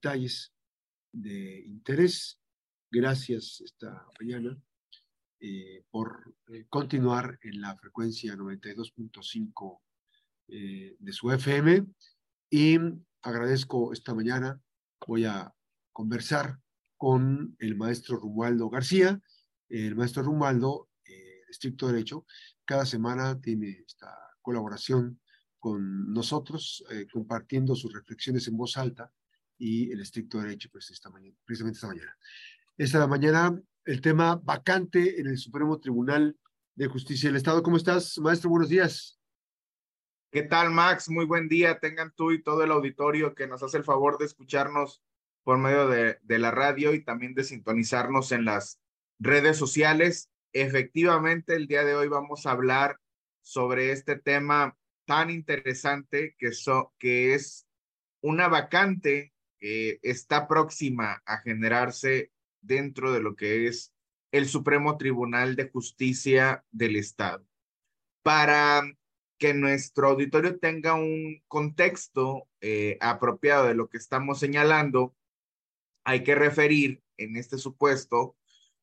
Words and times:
detalles 0.00 0.52
de 1.12 1.62
interés. 1.66 2.40
Gracias 2.90 3.60
esta 3.60 4.06
mañana 4.18 4.58
eh, 5.38 5.84
por 5.90 6.34
eh, 6.48 6.66
continuar 6.68 7.38
en 7.42 7.60
la 7.60 7.76
frecuencia 7.76 8.34
92.5 8.34 9.80
eh, 10.48 10.96
de 10.98 11.12
su 11.12 11.30
FM 11.30 11.86
y 12.50 12.78
agradezco 13.22 13.92
esta 13.92 14.14
mañana, 14.14 14.60
voy 15.06 15.26
a 15.26 15.54
conversar 15.92 16.58
con 16.96 17.54
el 17.58 17.76
maestro 17.76 18.16
Romualdo 18.16 18.70
García. 18.70 19.20
El 19.68 19.94
maestro 19.94 20.22
Romualdo, 20.22 20.88
de 21.04 21.42
estricto 21.48 21.86
derecho, 21.86 22.26
cada 22.64 22.84
semana 22.84 23.40
tiene 23.40 23.84
esta 23.86 24.12
colaboración 24.42 25.20
con 25.58 26.12
nosotros, 26.12 26.84
compartiendo 27.12 27.76
sus 27.76 27.92
reflexiones 27.92 28.48
en 28.48 28.56
voz 28.56 28.76
alta 28.76 29.12
y 29.60 29.92
el 29.92 30.00
estricto 30.00 30.40
derecho, 30.40 30.70
pues 30.72 30.90
esta 30.90 31.10
mañana, 31.10 31.36
precisamente 31.44 31.76
esta 31.76 31.86
mañana. 31.86 32.16
Esta 32.78 33.06
mañana 33.06 33.62
el 33.84 34.00
tema 34.00 34.40
vacante 34.42 35.20
en 35.20 35.26
el 35.26 35.36
Supremo 35.36 35.78
Tribunal 35.78 36.36
de 36.74 36.86
Justicia 36.86 37.28
del 37.28 37.36
Estado. 37.36 37.62
¿Cómo 37.62 37.76
estás, 37.76 38.18
maestro? 38.18 38.48
Buenos 38.48 38.70
días. 38.70 39.20
¿Qué 40.32 40.42
tal, 40.42 40.70
Max? 40.70 41.10
Muy 41.10 41.26
buen 41.26 41.48
día. 41.48 41.78
Tengan 41.78 42.12
tú 42.16 42.32
y 42.32 42.42
todo 42.42 42.64
el 42.64 42.70
auditorio 42.70 43.34
que 43.34 43.46
nos 43.46 43.62
hace 43.62 43.76
el 43.76 43.84
favor 43.84 44.16
de 44.16 44.24
escucharnos 44.24 45.02
por 45.44 45.58
medio 45.58 45.88
de, 45.88 46.18
de 46.22 46.38
la 46.38 46.50
radio 46.50 46.94
y 46.94 47.04
también 47.04 47.34
de 47.34 47.44
sintonizarnos 47.44 48.32
en 48.32 48.46
las 48.46 48.80
redes 49.18 49.58
sociales. 49.58 50.30
Efectivamente, 50.52 51.54
el 51.54 51.66
día 51.66 51.84
de 51.84 51.94
hoy 51.94 52.08
vamos 52.08 52.46
a 52.46 52.52
hablar 52.52 52.98
sobre 53.42 53.92
este 53.92 54.16
tema 54.16 54.76
tan 55.04 55.28
interesante 55.28 56.34
que, 56.38 56.52
so, 56.52 56.94
que 56.98 57.34
es 57.34 57.66
una 58.22 58.48
vacante 58.48 59.34
que 59.60 60.00
está 60.02 60.48
próxima 60.48 61.22
a 61.26 61.38
generarse 61.38 62.32
dentro 62.60 63.12
de 63.12 63.20
lo 63.20 63.36
que 63.36 63.66
es 63.68 63.92
el 64.32 64.48
Supremo 64.48 64.96
Tribunal 64.96 65.56
de 65.56 65.68
Justicia 65.68 66.64
del 66.70 66.96
Estado. 66.96 67.46
Para 68.22 68.82
que 69.38 69.54
nuestro 69.54 70.08
auditorio 70.08 70.58
tenga 70.58 70.94
un 70.94 71.42
contexto 71.48 72.48
eh, 72.60 72.98
apropiado 73.00 73.66
de 73.66 73.74
lo 73.74 73.88
que 73.88 73.98
estamos 73.98 74.38
señalando, 74.38 75.14
hay 76.04 76.22
que 76.24 76.34
referir 76.34 77.02
en 77.16 77.36
este 77.36 77.58
supuesto, 77.58 78.36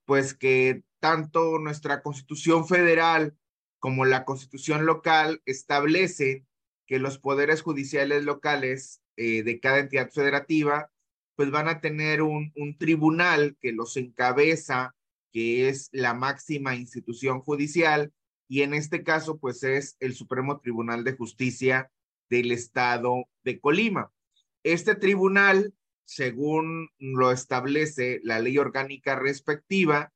pues 0.05 0.33
que 0.33 0.83
tanto 0.99 1.59
nuestra 1.59 2.01
Constitución 2.01 2.67
Federal 2.67 3.37
como 3.79 4.05
la 4.05 4.25
Constitución 4.25 4.85
local 4.85 5.41
establecen 5.45 6.47
que 6.87 6.99
los 6.99 7.19
poderes 7.19 7.61
judiciales 7.61 8.23
locales 8.23 9.01
eh, 9.17 9.43
de 9.43 9.59
cada 9.59 9.79
entidad 9.79 10.09
federativa 10.11 10.89
pues 11.35 11.51
van 11.51 11.67
a 11.67 11.81
tener 11.81 12.23
un, 12.23 12.51
un 12.55 12.77
tribunal 12.79 13.55
que 13.61 13.71
los 13.71 13.95
encabeza, 13.95 14.95
que 15.31 15.69
es 15.69 15.87
la 15.91 16.15
máxima 16.15 16.75
institución 16.75 17.41
judicial, 17.41 18.11
y 18.47 18.63
en 18.63 18.73
este 18.73 19.03
caso, 19.03 19.37
pues 19.37 19.61
es 19.61 19.97
el 19.99 20.15
Supremo 20.15 20.59
Tribunal 20.59 21.03
de 21.03 21.13
Justicia 21.13 21.91
del 22.27 22.51
Estado 22.51 23.25
de 23.43 23.59
Colima. 23.59 24.11
Este 24.63 24.95
tribunal, 24.95 25.75
según 26.05 26.89
lo 26.97 27.31
establece 27.31 28.19
la 28.23 28.39
ley 28.39 28.57
orgánica 28.57 29.15
respectiva, 29.15 30.11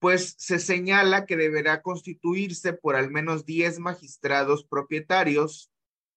pues 0.00 0.34
se 0.36 0.58
señala 0.58 1.24
que 1.24 1.38
deberá 1.38 1.80
constituirse 1.80 2.74
por 2.74 2.94
al 2.94 3.10
menos 3.10 3.46
10 3.46 3.78
magistrados 3.78 4.64
propietarios 4.64 5.71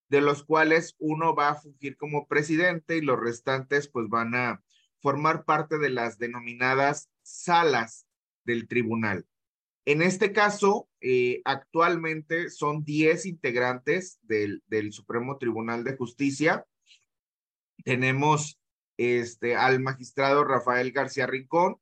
de 0.10 0.22
los 0.22 0.44
cuales 0.44 0.96
uno 1.00 1.36
va 1.36 1.50
a 1.50 1.56
fungir 1.56 1.98
como 1.98 2.28
presidente 2.28 2.98
y 2.98 3.02
los 3.02 3.20
restantes 3.20 3.88
pues 3.88 4.08
van 4.08 4.36
a 4.36 4.64
formar 5.02 5.46
parte 5.46 5.78
de 5.78 5.90
las 5.90 6.18
denominadas 6.18 7.10
salas 7.22 8.08
del 8.44 8.68
tribunal. 8.68 9.26
En 9.86 10.02
este 10.02 10.32
caso, 10.32 10.90
eh, 11.00 11.42
actualmente 11.46 12.50
son 12.50 12.84
10 12.84 13.28
integrantes 13.28 14.20
del, 14.24 14.64
del, 14.68 14.92
Supremo 14.92 15.38
Tribunal 15.38 15.84
de 15.84 15.96
Justicia. 15.96 16.66
Tenemos 17.84 18.60
este, 18.98 19.56
al 19.56 19.80
magistrado 19.80 20.44
Rafael 20.44 20.92
García 20.92 21.28
Rincón, 21.28 21.78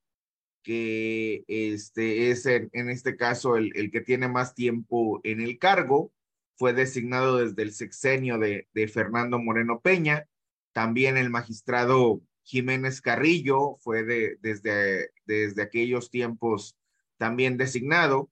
que 0.62 1.44
este, 1.48 2.30
es 2.30 2.44
en, 2.44 2.68
en 2.72 2.90
este 2.90 3.16
caso 3.16 3.56
el, 3.56 3.72
el, 3.74 3.90
que 3.90 4.02
tiene 4.02 4.28
más 4.28 4.54
tiempo 4.54 5.20
en 5.24 5.40
el 5.40 5.58
cargo 5.58 6.12
fue 6.56 6.72
designado 6.72 7.38
desde 7.38 7.62
el 7.62 7.72
sexenio 7.72 8.38
de, 8.38 8.68
de 8.72 8.88
Fernando 8.88 9.38
Moreno 9.38 9.80
Peña. 9.80 10.28
También 10.72 11.16
el 11.16 11.30
magistrado 11.30 12.20
Jiménez 12.42 13.00
Carrillo 13.00 13.76
fue 13.80 14.04
de, 14.04 14.38
desde, 14.40 15.10
desde 15.24 15.62
aquellos 15.62 16.10
tiempos 16.10 16.76
también 17.16 17.56
designado. 17.56 18.30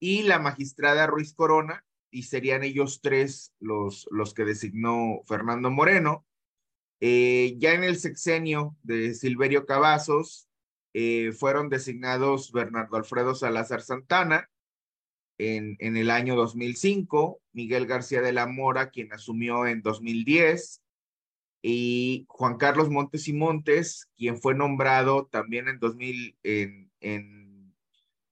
Y 0.00 0.24
la 0.24 0.38
magistrada 0.38 1.06
Ruiz 1.06 1.34
Corona, 1.34 1.84
y 2.10 2.24
serían 2.24 2.62
ellos 2.62 3.00
tres 3.02 3.54
los, 3.58 4.06
los 4.10 4.34
que 4.34 4.44
designó 4.44 5.22
Fernando 5.26 5.70
Moreno. 5.70 6.26
Eh, 7.00 7.56
ya 7.58 7.72
en 7.72 7.84
el 7.84 7.96
sexenio 7.96 8.76
de 8.82 9.14
Silverio 9.14 9.66
Cavazos 9.66 10.48
eh, 10.92 11.32
fueron 11.32 11.68
designados 11.68 12.52
Bernardo 12.52 12.96
Alfredo 12.96 13.34
Salazar 13.34 13.82
Santana, 13.82 14.48
en, 15.38 15.96
el 15.96 16.10
año 16.10 16.36
2005, 16.36 17.40
Miguel 17.52 17.86
García 17.86 18.20
de 18.20 18.32
la 18.32 18.46
Mora, 18.46 18.90
quien 18.90 19.12
asumió 19.12 19.66
en 19.66 19.82
2010, 19.82 20.82
y 21.62 22.26
Juan 22.28 22.56
Carlos 22.56 22.90
Montes 22.90 23.26
y 23.28 23.32
Montes, 23.32 24.10
quien 24.16 24.40
fue 24.40 24.54
nombrado 24.54 25.26
también 25.26 25.68
en 25.68 25.78
2000, 25.78 26.36
en, 26.42 26.90
en, 27.00 27.74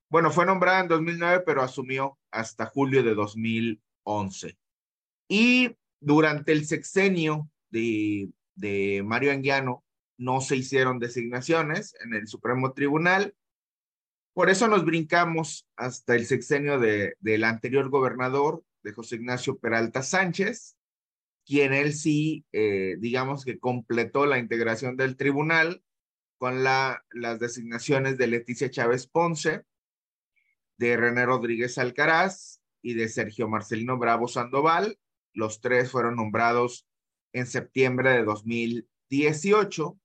bueno, 0.09 0.31
fue 0.31 0.45
nombrado 0.45 0.83
en 0.83 0.89
2009, 0.89 1.43
pero 1.47 1.63
asumió 1.63 2.19
hasta 2.31 2.67
julio 2.67 3.03
de 3.03 3.15
2011. 3.15 4.59
Y 5.29 5.75
durante 5.99 6.53
el 6.53 6.67
sexenio 6.67 7.51
de, 7.71 8.29
de 8.55 9.03
Mario 9.05 9.33
Anguiano, 9.33 9.83
no 10.19 10.41
se 10.41 10.57
hicieron 10.57 10.99
designaciones 10.99 11.95
en 12.05 12.15
el 12.15 12.29
Supremo 12.29 12.73
Tribunal 12.73 13.35
por 14.35 14.49
eso 14.49 14.69
nos 14.69 14.85
brincamos 14.85 15.69
hasta 15.77 16.15
el 16.15 16.27
sexenio 16.27 16.79
de, 16.79 17.15
del 17.21 17.45
anterior 17.45 17.91
gobernador, 17.91 18.65
de 18.83 18.93
José 18.93 19.17
Ignacio 19.17 19.59
Peralta 19.59 20.03
Sánchez, 20.03 20.77
quien 21.45 21.73
él 21.73 21.93
sí, 21.93 22.45
eh, 22.53 22.97
digamos 22.99 23.45
que 23.45 23.59
completó 23.59 24.27
la 24.27 24.39
integración 24.39 24.97
del 24.97 25.17
tribunal 25.17 25.83
con 26.39 26.65
la, 26.65 27.05
las 27.11 27.39
designaciones 27.39 28.17
de 28.19 28.27
Leticia 28.27 28.71
Chávez 28.71 29.07
Ponce, 29.07 29.65
de 30.79 30.97
René 30.97 31.27
Rodríguez 31.27 31.79
Alcaraz 31.79 32.61
y 32.81 32.95
de 32.95 33.09
Sergio 33.09 33.49
Marcelino 33.49 33.99
Bravo 33.99 34.29
Sandoval. 34.29 34.99
Los 35.33 35.61
tres 35.61 35.91
fueron 35.91 36.17
nombrados 36.17 36.87
en 37.33 37.47
septiembre 37.47 38.11
de 38.11 38.25
2018. 38.25 39.99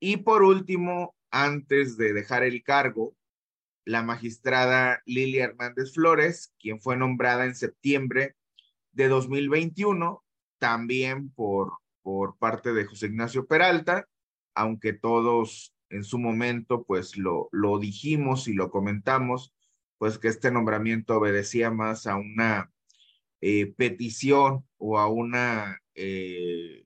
Y 0.00 0.16
por 0.18 0.42
último, 0.42 1.14
antes 1.30 1.96
de 1.96 2.14
dejar 2.14 2.42
el 2.44 2.62
cargo, 2.62 3.14
la 3.90 4.02
magistrada 4.02 5.02
Lilia 5.04 5.44
Hernández 5.44 5.92
Flores, 5.92 6.54
quien 6.60 6.80
fue 6.80 6.96
nombrada 6.96 7.44
en 7.44 7.56
septiembre 7.56 8.36
de 8.92 9.08
2021, 9.08 10.24
también 10.58 11.30
por, 11.30 11.72
por 12.02 12.38
parte 12.38 12.72
de 12.72 12.84
José 12.84 13.06
Ignacio 13.06 13.46
Peralta, 13.46 14.06
aunque 14.54 14.92
todos 14.92 15.74
en 15.88 16.04
su 16.04 16.18
momento 16.18 16.84
pues 16.84 17.16
lo, 17.16 17.48
lo 17.50 17.78
dijimos 17.80 18.46
y 18.46 18.54
lo 18.54 18.70
comentamos, 18.70 19.52
pues 19.98 20.18
que 20.18 20.28
este 20.28 20.52
nombramiento 20.52 21.16
obedecía 21.16 21.72
más 21.72 22.06
a 22.06 22.14
una 22.14 22.70
eh, 23.40 23.74
petición 23.76 24.66
o 24.78 24.98
a 25.00 25.08
una 25.08 25.80
eh, 25.94 26.84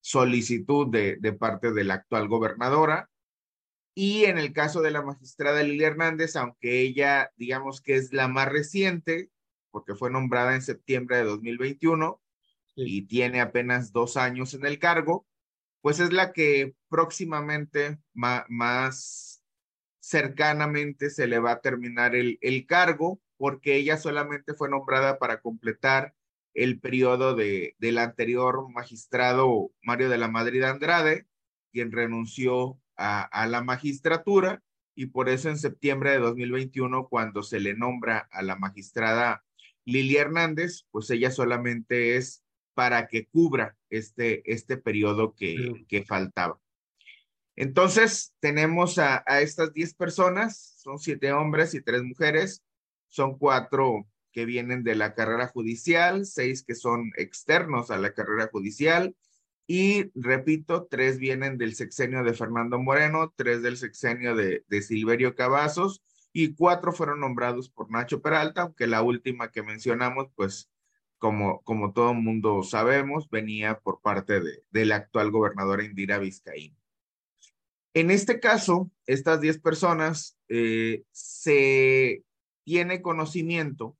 solicitud 0.00 0.88
de, 0.88 1.16
de 1.20 1.32
parte 1.34 1.72
de 1.72 1.84
la 1.84 1.94
actual 1.94 2.26
gobernadora, 2.26 3.10
y 4.00 4.26
en 4.26 4.38
el 4.38 4.52
caso 4.52 4.80
de 4.80 4.92
la 4.92 5.02
magistrada 5.02 5.60
Lilia 5.64 5.88
Hernández, 5.88 6.36
aunque 6.36 6.82
ella, 6.82 7.32
digamos 7.36 7.80
que 7.80 7.96
es 7.96 8.12
la 8.12 8.28
más 8.28 8.46
reciente, 8.48 9.28
porque 9.72 9.96
fue 9.96 10.08
nombrada 10.08 10.54
en 10.54 10.62
septiembre 10.62 11.16
de 11.16 11.24
2021 11.24 12.22
sí. 12.76 12.82
y 12.86 13.02
tiene 13.08 13.40
apenas 13.40 13.90
dos 13.90 14.16
años 14.16 14.54
en 14.54 14.64
el 14.66 14.78
cargo, 14.78 15.26
pues 15.80 15.98
es 15.98 16.12
la 16.12 16.32
que 16.32 16.76
próximamente, 16.88 17.98
ma 18.14 18.46
más 18.48 19.42
cercanamente, 19.98 21.10
se 21.10 21.26
le 21.26 21.40
va 21.40 21.50
a 21.50 21.60
terminar 21.60 22.14
el, 22.14 22.38
el 22.40 22.66
cargo, 22.66 23.20
porque 23.36 23.74
ella 23.74 23.96
solamente 23.96 24.54
fue 24.54 24.70
nombrada 24.70 25.18
para 25.18 25.40
completar 25.40 26.14
el 26.54 26.78
periodo 26.78 27.34
de, 27.34 27.74
del 27.80 27.98
anterior 27.98 28.70
magistrado 28.70 29.72
Mario 29.82 30.08
de 30.08 30.18
la 30.18 30.28
Madrid 30.28 30.62
Andrade, 30.62 31.26
quien 31.72 31.90
renunció 31.90 32.80
a, 32.98 33.22
a, 33.22 33.46
la 33.46 33.62
magistratura 33.62 34.62
y 34.94 35.06
por 35.06 35.28
eso 35.28 35.48
en 35.48 35.58
septiembre 35.58 36.10
de 36.10 36.18
2021, 36.18 37.08
cuando 37.08 37.42
se 37.42 37.60
le 37.60 37.74
nombra 37.74 38.28
a 38.30 38.42
la 38.42 38.56
magistrada 38.56 39.44
Lilia 39.84 40.22
Hernández, 40.22 40.86
pues 40.90 41.08
ella 41.10 41.30
solamente 41.30 42.16
es 42.16 42.42
para 42.74 43.06
que 43.08 43.26
cubra 43.26 43.76
este, 43.90 44.42
este 44.52 44.76
periodo 44.76 45.34
que, 45.34 45.84
que 45.88 46.04
faltaba. 46.04 46.60
Entonces, 47.56 48.34
tenemos 48.38 48.98
a, 48.98 49.24
a 49.26 49.40
estas 49.40 49.72
10 49.72 49.94
personas, 49.94 50.76
son 50.76 50.98
siete 50.98 51.32
hombres 51.32 51.74
y 51.74 51.80
tres 51.80 52.02
mujeres, 52.02 52.62
son 53.08 53.38
cuatro 53.38 54.06
que 54.32 54.44
vienen 54.44 54.84
de 54.84 54.94
la 54.94 55.14
carrera 55.14 55.48
judicial, 55.48 56.26
seis 56.26 56.62
que 56.62 56.74
son 56.74 57.10
externos 57.16 57.90
a 57.90 57.98
la 57.98 58.12
carrera 58.12 58.48
judicial 58.52 59.16
y, 59.70 60.10
repito, 60.18 60.88
tres 60.90 61.18
vienen 61.18 61.58
del 61.58 61.74
sexenio 61.74 62.24
de 62.24 62.32
Fernando 62.32 62.80
Moreno, 62.80 63.34
tres 63.36 63.62
del 63.62 63.76
sexenio 63.76 64.34
de, 64.34 64.64
de 64.66 64.82
Silverio 64.82 65.34
Cavazos 65.34 66.02
y 66.32 66.54
cuatro 66.54 66.90
fueron 66.90 67.20
nombrados 67.20 67.68
por 67.68 67.90
Nacho 67.90 68.22
Peralta, 68.22 68.62
aunque 68.62 68.86
la 68.86 69.02
última 69.02 69.50
que 69.50 69.62
mencionamos, 69.62 70.28
pues 70.34 70.70
como, 71.18 71.60
como 71.62 71.92
todo 71.92 72.14
mundo 72.14 72.62
sabemos, 72.62 73.28
venía 73.28 73.78
por 73.80 74.00
parte 74.00 74.40
de, 74.40 74.94
actual 74.94 75.30
gobernadora 75.30 75.84
Indira 75.84 76.18
Vizcaín. 76.18 76.76
En 77.92 78.10
este 78.10 78.40
caso, 78.40 78.90
estas 79.06 79.40
10 79.40 79.60
personas 79.60 80.38
eh, 80.48 81.02
se 81.10 82.24
tiene 82.64 83.02
conocimiento 83.02 83.98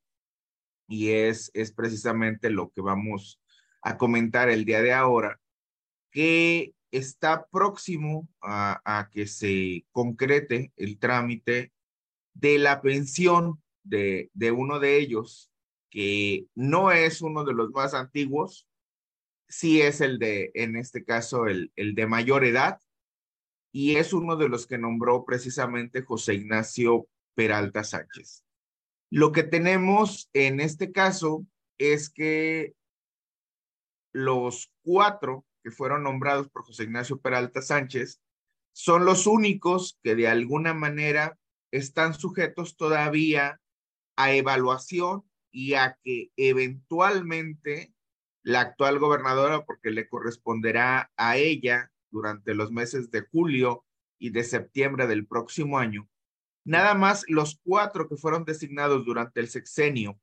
y 0.87 1.09
es, 1.09 1.51
es 1.53 1.71
precisamente 1.71 2.49
lo 2.49 2.71
que 2.71 2.81
vamos 2.81 3.39
a 3.81 3.97
comentar 3.97 4.49
el 4.49 4.65
día 4.65 4.81
de 4.81 4.93
ahora, 4.93 5.38
que 6.11 6.73
está 6.91 7.45
próximo 7.51 8.27
a, 8.41 9.09
que 9.11 9.27
se 9.27 9.85
concrete 9.91 10.73
el 10.75 10.97
trámite 10.97 11.71
de 12.33 12.57
la 12.57 12.81
pensión 12.81 13.61
de, 13.83 14.29
de 14.33 14.51
uno 14.51 14.79
de 14.79 14.97
ellos, 14.97 15.51
que 15.89 16.45
no 16.55 16.91
es 16.91 17.21
uno 17.21 17.43
de 17.43 17.53
los 17.53 17.71
más 17.71 17.93
antiguos, 17.93 18.67
sí 19.47 19.81
es 19.81 20.01
el 20.01 20.19
de, 20.19 20.51
en 20.53 20.75
este 20.75 21.03
caso, 21.03 21.47
el, 21.47 21.71
el 21.75 21.95
de 21.95 22.07
mayor 22.07 22.43
edad, 22.43 22.79
y 23.71 23.97
es 23.97 24.13
uno 24.13 24.35
de 24.35 24.49
los 24.49 24.65
que 24.65 24.77
nombró 24.77 25.25
precisamente 25.25 26.01
José 26.01 26.35
Ignacio 26.35 27.07
Peralta 27.35 27.83
Sánchez. 27.83 28.43
Lo 29.11 29.31
que 29.31 29.43
tenemos 29.43 30.29
en 30.33 30.59
este 30.59 30.91
caso 30.91 31.45
es 31.77 32.09
que 32.09 32.73
los 34.11 34.71
cuatro 34.83 35.45
fueron 35.71 36.03
nombrados 36.03 36.49
por 36.49 36.63
José 36.63 36.83
Ignacio 36.83 37.19
Peralta 37.19 37.61
Sánchez 37.61 38.21
son 38.73 39.05
los 39.05 39.27
únicos 39.27 39.99
que 40.03 40.15
de 40.15 40.27
alguna 40.27 40.73
manera 40.73 41.37
están 41.71 42.13
sujetos 42.13 42.77
todavía 42.77 43.59
a 44.15 44.33
evaluación 44.33 45.23
y 45.51 45.73
a 45.73 45.97
que 46.03 46.31
eventualmente 46.37 47.93
la 48.43 48.61
actual 48.61 48.99
gobernadora, 48.99 49.65
porque 49.65 49.91
le 49.91 50.07
corresponderá 50.07 51.11
a 51.17 51.37
ella 51.37 51.91
durante 52.09 52.53
los 52.53 52.71
meses 52.71 53.11
de 53.11 53.21
julio 53.21 53.85
y 54.17 54.31
de 54.31 54.43
septiembre 54.43 55.07
del 55.07 55.27
próximo 55.27 55.77
año, 55.77 56.07
nada 56.65 56.93
más 56.93 57.25
los 57.27 57.59
cuatro 57.63 58.07
que 58.09 58.17
fueron 58.17 58.45
designados 58.45 59.05
durante 59.05 59.39
el 59.39 59.49
sexenio 59.49 60.19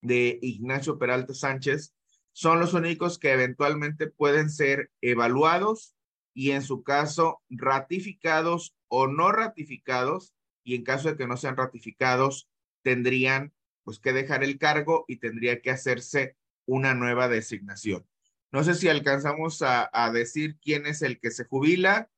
de 0.00 0.38
Ignacio 0.42 0.98
Peralta 0.98 1.34
Sánchez 1.34 1.93
son 2.34 2.58
los 2.58 2.74
únicos 2.74 3.18
que 3.18 3.32
eventualmente 3.32 4.08
pueden 4.08 4.50
ser 4.50 4.90
evaluados 5.00 5.94
y 6.34 6.50
en 6.50 6.62
su 6.62 6.82
caso 6.82 7.40
ratificados 7.48 8.74
o 8.88 9.06
no 9.06 9.30
ratificados 9.30 10.34
y 10.64 10.74
en 10.74 10.82
caso 10.82 11.08
de 11.08 11.16
que 11.16 11.28
no 11.28 11.36
sean 11.36 11.56
ratificados 11.56 12.48
tendrían 12.82 13.54
pues 13.84 14.00
que 14.00 14.12
dejar 14.12 14.42
el 14.42 14.58
cargo 14.58 15.04
y 15.06 15.18
tendría 15.18 15.62
que 15.62 15.70
hacerse 15.70 16.36
una 16.66 16.92
nueva 16.94 17.28
designación. 17.28 18.04
No 18.50 18.64
sé 18.64 18.74
si 18.74 18.88
alcanzamos 18.88 19.62
a, 19.62 20.10
decir 20.12 20.58
quién 20.60 20.86
es 20.86 21.02
el 21.02 21.20
que 21.20 21.30
se 21.30 21.44
jubila, 21.44 22.10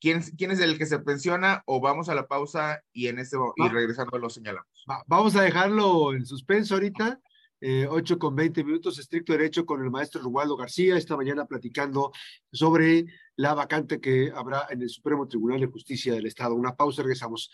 quién, 0.00 0.22
quién 0.38 0.52
es 0.52 0.60
el 0.60 0.78
que 0.78 0.86
se 0.86 1.00
pensiona 1.00 1.64
o 1.66 1.80
vamos 1.80 2.08
a 2.08 2.14
la 2.14 2.28
pausa 2.28 2.82
y, 2.92 3.08
en 3.08 3.18
este, 3.18 3.36
y 3.56 3.68
regresando 3.68 4.18
lo 4.18 4.30
señalamos. 4.30 4.86
vamos 5.06 5.36
a 5.36 5.42
dejarlo 5.42 6.14
en 6.14 6.24
suspenso 6.24 6.74
ahorita. 6.74 7.20
Eh, 7.60 7.86
8 7.88 8.18
con 8.18 8.34
20 8.34 8.64
minutos, 8.64 8.98
estricto 8.98 9.32
derecho 9.32 9.66
con 9.66 9.82
el 9.82 9.90
maestro 9.90 10.22
Rubaldo 10.22 10.56
García, 10.56 10.96
esta 10.96 11.16
mañana 11.16 11.44
platicando 11.44 12.12
sobre 12.52 13.06
la 13.36 13.54
vacante 13.54 14.00
que 14.00 14.32
habrá 14.34 14.66
en 14.70 14.82
el 14.82 14.88
Supremo 14.88 15.28
Tribunal 15.28 15.60
de 15.60 15.66
Justicia 15.66 16.14
del 16.14 16.26
Estado. 16.26 16.54
Una 16.54 16.74
pausa, 16.74 17.02
regresamos. 17.02 17.50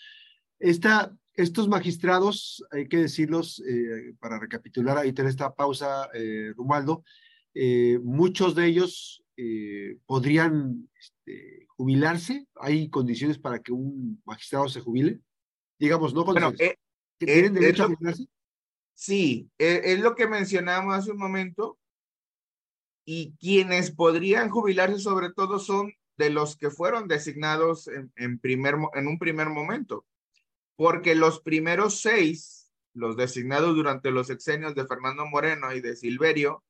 Esta, 0.58 1.14
estos 1.35 1.69
magistrados, 1.69 2.64
hay 2.70 2.88
que 2.88 2.99
decirlos, 2.99 3.62
eh, 3.69 4.14
para 4.20 4.38
recapitular 4.38 4.97
ahí 4.97 5.12
en 5.17 5.26
esta 5.26 5.55
pausa, 5.55 6.09
eh, 6.14 6.52
Rubaldo, 6.56 7.02
eh, 7.59 7.99
muchos 8.02 8.55
de 8.55 8.67
ellos 8.67 9.25
eh, 9.38 9.97
podrían 10.05 10.91
este, 11.00 11.67
jubilarse. 11.69 12.47
¿Hay 12.56 12.91
condiciones 12.91 13.38
para 13.38 13.61
que 13.61 13.73
un 13.73 14.20
magistrado 14.26 14.69
se 14.69 14.81
jubile? 14.81 15.20
Digamos, 15.79 16.12
¿no? 16.12 16.23
Bueno, 16.23 16.52
eh, 16.59 16.76
¿Tienen 17.17 17.55
derecho 17.55 17.85
a 17.85 17.87
jubilarse? 17.87 18.26
Sí, 18.96 19.50
es 19.58 20.00
lo 20.00 20.14
que 20.14 20.26
mencionamos 20.26 20.94
hace 20.94 21.12
un 21.12 21.19
momento. 21.19 21.78
Y 23.04 23.37
quienes 23.37 23.90
podrían 23.90 24.48
jubilarse 24.48 24.98
sobre 24.98 25.32
todo 25.32 25.58
son 25.58 25.93
de 26.16 26.31
los 26.31 26.56
que 26.56 26.70
fueron 26.70 27.06
designados 27.06 27.88
en, 27.88 28.10
en, 28.16 28.38
primer, 28.38 28.76
en 28.94 29.06
un 29.06 29.19
primer 29.19 29.50
momento. 29.50 30.06
Porque 30.76 31.14
los 31.14 31.40
primeros 31.40 32.00
seis, 32.00 32.72
los 32.94 33.16
designados 33.16 33.76
durante 33.76 34.10
los 34.10 34.31
exenios 34.31 34.75
de 34.75 34.87
Fernando 34.87 35.26
Moreno 35.26 35.75
y 35.75 35.82
de 35.82 35.94
Silverio, 35.94 36.64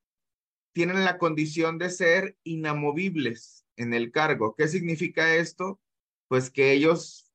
tienen 0.73 1.05
la 1.05 1.19
condición 1.19 1.79
de 1.79 1.91
ser 1.91 2.37
inamovibles 2.43 3.65
en 3.77 3.95
el 3.95 4.11
cargo. 4.11 4.57
¿Qué 4.57 4.67
significa 4.67 5.37
esto? 5.37 5.81
Pues 6.27 6.51
que 6.51 6.73
ellos 6.73 7.33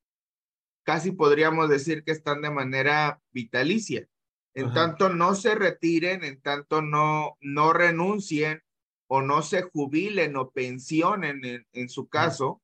casi 0.83 1.13
podríamos 1.13 1.69
decir 1.69 2.03
que 2.03 2.11
están 2.11 2.41
de 2.41 2.51
manera 2.51 3.21
vitalicia. 3.31 4.07
En 4.53 4.74
tanto 4.74 5.09
no 5.09 5.33
se 5.36 5.56
retiren, 5.56 6.24
en 6.24 6.42
tanto 6.42 6.81
no, 6.81 7.38
no 7.39 7.74
renuncien 7.74 8.62
o 9.07 9.21
no 9.21 9.42
se 9.42 9.62
jubilen 9.62 10.36
o 10.36 10.51
pensionen 10.51 11.44
en, 11.45 11.68
en 11.71 11.89
su 11.89 12.09
caso, 12.09 12.62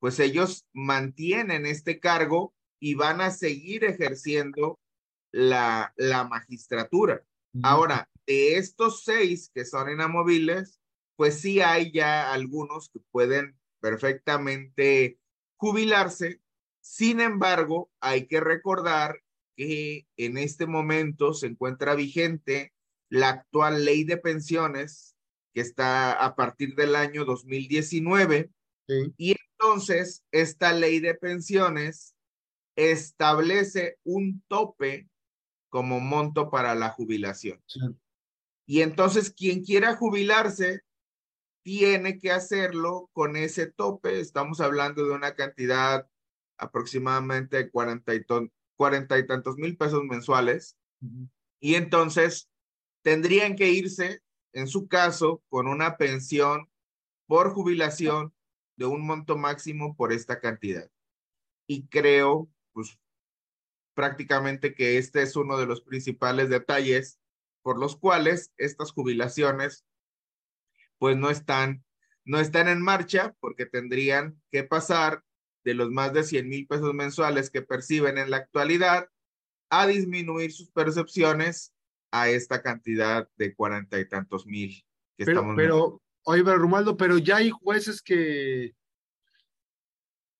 pues 0.00 0.20
ellos 0.20 0.66
mantienen 0.74 1.64
este 1.64 1.98
cargo 1.98 2.54
y 2.78 2.94
van 2.94 3.22
a 3.22 3.30
seguir 3.30 3.84
ejerciendo 3.84 4.78
la, 5.32 5.94
la 5.96 6.24
magistratura. 6.24 7.24
Ahora, 7.62 8.10
de 8.26 8.56
estos 8.56 9.04
seis 9.04 9.50
que 9.54 9.64
son 9.64 9.90
inamovibles, 9.90 10.80
pues 11.16 11.40
sí 11.40 11.60
hay 11.60 11.92
ya 11.92 12.32
algunos 12.32 12.90
que 12.90 13.00
pueden 13.10 13.58
perfectamente 13.80 15.18
jubilarse. 15.56 16.40
Sin 16.80 17.20
embargo, 17.20 17.90
hay 18.00 18.26
que 18.26 18.40
recordar 18.40 19.22
que 19.56 20.06
en 20.16 20.38
este 20.38 20.66
momento 20.66 21.34
se 21.34 21.46
encuentra 21.46 21.94
vigente 21.94 22.72
la 23.08 23.28
actual 23.30 23.84
ley 23.84 24.04
de 24.04 24.16
pensiones 24.16 25.14
que 25.52 25.60
está 25.60 26.12
a 26.12 26.34
partir 26.34 26.74
del 26.74 26.96
año 26.96 27.24
2019. 27.24 28.50
Y 29.16 29.36
entonces 29.40 30.24
esta 30.32 30.72
ley 30.72 31.00
de 31.00 31.14
pensiones 31.14 32.14
establece 32.76 33.98
un 34.04 34.42
tope 34.48 35.08
como 35.70 36.00
monto 36.00 36.50
para 36.50 36.74
la 36.74 36.90
jubilación. 36.90 37.62
Y 38.66 38.82
entonces 38.82 39.30
quien 39.30 39.64
quiera 39.64 39.96
jubilarse 39.96 40.82
tiene 41.62 42.18
que 42.18 42.30
hacerlo 42.30 43.08
con 43.12 43.36
ese 43.36 43.66
tope. 43.66 44.20
Estamos 44.20 44.60
hablando 44.60 45.04
de 45.04 45.12
una 45.12 45.34
cantidad 45.34 46.08
aproximadamente 46.58 47.56
de 47.56 47.70
40 47.70 48.14
y, 48.14 48.24
cuarenta 48.76 49.18
y 49.18 49.26
tantos 49.26 49.56
mil 49.56 49.76
pesos 49.76 50.02
mensuales. 50.04 50.76
Y 51.60 51.74
entonces 51.74 52.50
tendrían 53.02 53.56
que 53.56 53.70
irse, 53.70 54.22
en 54.52 54.68
su 54.68 54.88
caso, 54.88 55.42
con 55.48 55.66
una 55.68 55.96
pensión 55.96 56.70
por 57.26 57.52
jubilación 57.52 58.34
de 58.76 58.86
un 58.86 59.06
monto 59.06 59.36
máximo 59.36 59.96
por 59.96 60.12
esta 60.12 60.40
cantidad. 60.40 60.90
Y 61.66 61.86
creo, 61.88 62.48
pues 62.72 62.98
prácticamente 63.94 64.74
que 64.74 64.98
este 64.98 65.22
es 65.22 65.36
uno 65.36 65.56
de 65.56 65.66
los 65.66 65.80
principales 65.80 66.48
detalles 66.48 67.18
por 67.62 67.78
los 67.78 67.96
cuales 67.96 68.52
estas 68.56 68.92
jubilaciones 68.92 69.86
pues 70.98 71.16
no 71.16 71.30
están, 71.30 71.84
no 72.24 72.40
están 72.40 72.68
en 72.68 72.82
marcha 72.82 73.34
porque 73.40 73.66
tendrían 73.66 74.40
que 74.50 74.64
pasar 74.64 75.22
de 75.64 75.74
los 75.74 75.90
más 75.90 76.12
de 76.12 76.24
100 76.24 76.48
mil 76.48 76.66
pesos 76.66 76.94
mensuales 76.94 77.50
que 77.50 77.62
perciben 77.62 78.18
en 78.18 78.30
la 78.30 78.38
actualidad 78.38 79.08
a 79.70 79.86
disminuir 79.86 80.52
sus 80.52 80.70
percepciones 80.70 81.72
a 82.10 82.28
esta 82.28 82.62
cantidad 82.62 83.28
de 83.36 83.54
cuarenta 83.54 83.98
y 83.98 84.08
tantos 84.08 84.46
mil 84.46 84.84
que 85.16 85.24
pero, 85.24 85.38
estamos 85.38 85.56
Pero, 85.56 86.02
oye, 86.24 86.42
Romualdo, 86.42 86.96
pero 86.96 87.18
ya 87.18 87.36
hay 87.36 87.50
jueces 87.50 88.02
que, 88.02 88.74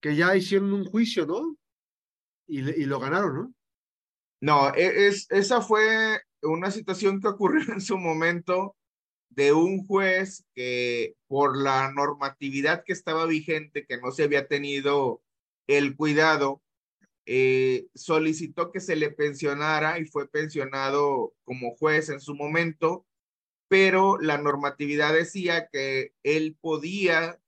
que 0.01 0.15
ya 0.15 0.37
hicieron 0.37 0.73
un 0.73 0.85
juicio, 0.85 1.27
¿no? 1.27 1.57
y, 2.47 2.83
y 2.83 2.85
lo 2.85 3.01
ganaron, 3.01 3.35
¿no? 3.35 3.55
No, 4.41 4.75
e, 4.75 5.09
es, 5.09 5.27
esa 5.31 5.61
fue 5.61 6.21
una 6.43 6.71
situación 6.71 7.21
que 7.21 7.29
ocurrió 7.29 7.63
en 7.73 7.81
su 7.81 7.99
momento 7.99 8.77
de 9.31 9.53
un 9.53 9.87
juez 9.87 10.45
que 10.55 11.17
por 11.27 11.57
la 11.57 11.91
normatividad 11.93 12.85
que 12.85 12.93
estaba 12.93 13.27
vigente, 13.27 13.87
que 13.87 13.99
no 13.99 14.13
se 14.13 14.25
había 14.25 14.47
tenido 14.47 15.23
el 15.67 15.97
cuidado, 15.97 16.63
eh, 17.27 17.87
solicitó 17.95 18.71
que 18.71 18.81
se 18.81 18.97
le 18.97 19.11
pensionara 19.11 19.99
y 19.99 20.05
fue 20.05 20.29
pensionado 20.29 21.35
como 21.45 21.75
juez 21.77 22.11
en 22.11 22.21
su 22.21 22.35
momento, 22.35 23.07
pero 23.69 24.19
la 24.19 24.39
normatividad 24.39 25.15
decía 25.15 25.69
que 25.73 26.13
él 26.23 26.57
podía 26.61 27.41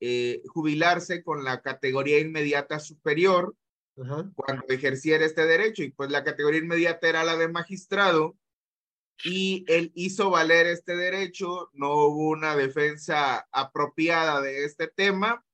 eh, 0.00 0.42
jubilarse 0.48 1.22
con 1.22 1.44
la 1.44 1.62
categoría 1.62 2.18
inmediata 2.18 2.78
superior 2.78 3.56
cuando 3.94 4.64
ejerciera 4.68 5.24
este 5.24 5.46
derecho 5.46 5.82
y 5.82 5.90
pues 5.90 6.10
la 6.10 6.24
categoría 6.24 6.60
inmediata 6.60 7.08
era 7.08 7.24
la 7.24 7.36
de 7.36 7.48
magistrado 7.48 8.36
y 9.24 9.64
él 9.68 9.92
hizo 9.94 10.30
valer 10.30 10.66
este 10.66 10.96
derecho, 10.96 11.70
no 11.72 11.94
hubo 12.06 12.30
una 12.30 12.56
defensa 12.56 13.46
apropiada 13.52 14.40
de 14.40 14.64
este 14.64 14.88
tema 14.88 15.44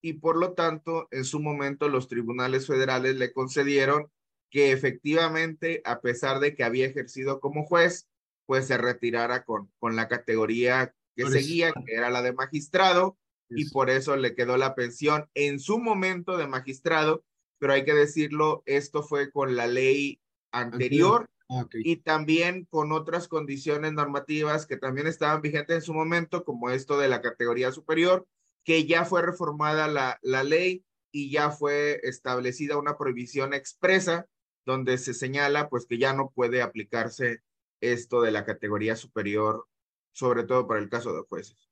y 0.00 0.14
por 0.14 0.36
lo 0.36 0.52
tanto 0.52 1.08
en 1.10 1.24
su 1.24 1.40
momento 1.40 1.88
los 1.88 2.08
tribunales 2.08 2.66
federales 2.66 3.16
le 3.16 3.32
concedieron 3.32 4.10
que 4.50 4.72
efectivamente, 4.72 5.82
a 5.84 6.00
pesar 6.00 6.40
de 6.40 6.54
que 6.54 6.64
había 6.64 6.86
ejercido 6.86 7.40
como 7.40 7.64
juez, 7.64 8.08
pues 8.46 8.66
se 8.66 8.78
retirara 8.78 9.44
con, 9.44 9.70
con 9.78 9.94
la 9.96 10.08
categoría 10.08 10.94
que 11.14 11.26
seguía, 11.26 11.72
que 11.72 11.94
era 11.94 12.10
la 12.10 12.22
de 12.22 12.32
magistrado, 12.32 13.18
y 13.50 13.70
por 13.70 13.90
eso 13.90 14.16
le 14.16 14.34
quedó 14.34 14.56
la 14.56 14.74
pensión 14.74 15.28
en 15.34 15.58
su 15.58 15.78
momento 15.78 16.36
de 16.36 16.46
magistrado, 16.46 17.24
pero 17.58 17.72
hay 17.72 17.84
que 17.84 17.94
decirlo, 17.94 18.62
esto 18.66 19.02
fue 19.02 19.30
con 19.30 19.56
la 19.56 19.66
ley 19.66 20.20
anterior 20.52 21.28
Ah, 21.50 21.66
y 21.72 21.96
también 21.96 22.66
con 22.66 22.92
otras 22.92 23.26
condiciones 23.26 23.92
normativas 23.94 24.66
que 24.66 24.76
también 24.76 25.06
estaban 25.06 25.40
vigentes 25.40 25.76
en 25.76 25.82
su 25.82 25.94
momento, 25.94 26.44
como 26.44 26.68
esto 26.68 26.98
de 26.98 27.08
la 27.08 27.22
categoría 27.22 27.72
superior, 27.72 28.26
que 28.64 28.86
ya 28.86 29.06
fue 29.06 29.22
reformada 29.22 29.88
la, 29.88 30.18
la 30.22 30.44
ley 30.44 30.84
y 31.10 31.30
ya 31.30 31.50
fue 31.50 32.00
establecida 32.02 32.76
una 32.76 32.98
prohibición 32.98 33.54
expresa 33.54 34.26
donde 34.66 34.98
se 34.98 35.14
señala 35.14 35.70
pues 35.70 35.86
que 35.86 35.96
ya 35.96 36.12
no 36.12 36.30
puede 36.30 36.60
aplicarse 36.60 37.42
esto 37.80 38.20
de 38.20 38.30
la 38.30 38.44
categoría 38.44 38.96
superior, 38.96 39.66
sobre 40.12 40.44
todo 40.44 40.66
para 40.66 40.80
el 40.80 40.90
caso 40.90 41.14
de 41.14 41.22
jueces. 41.22 41.70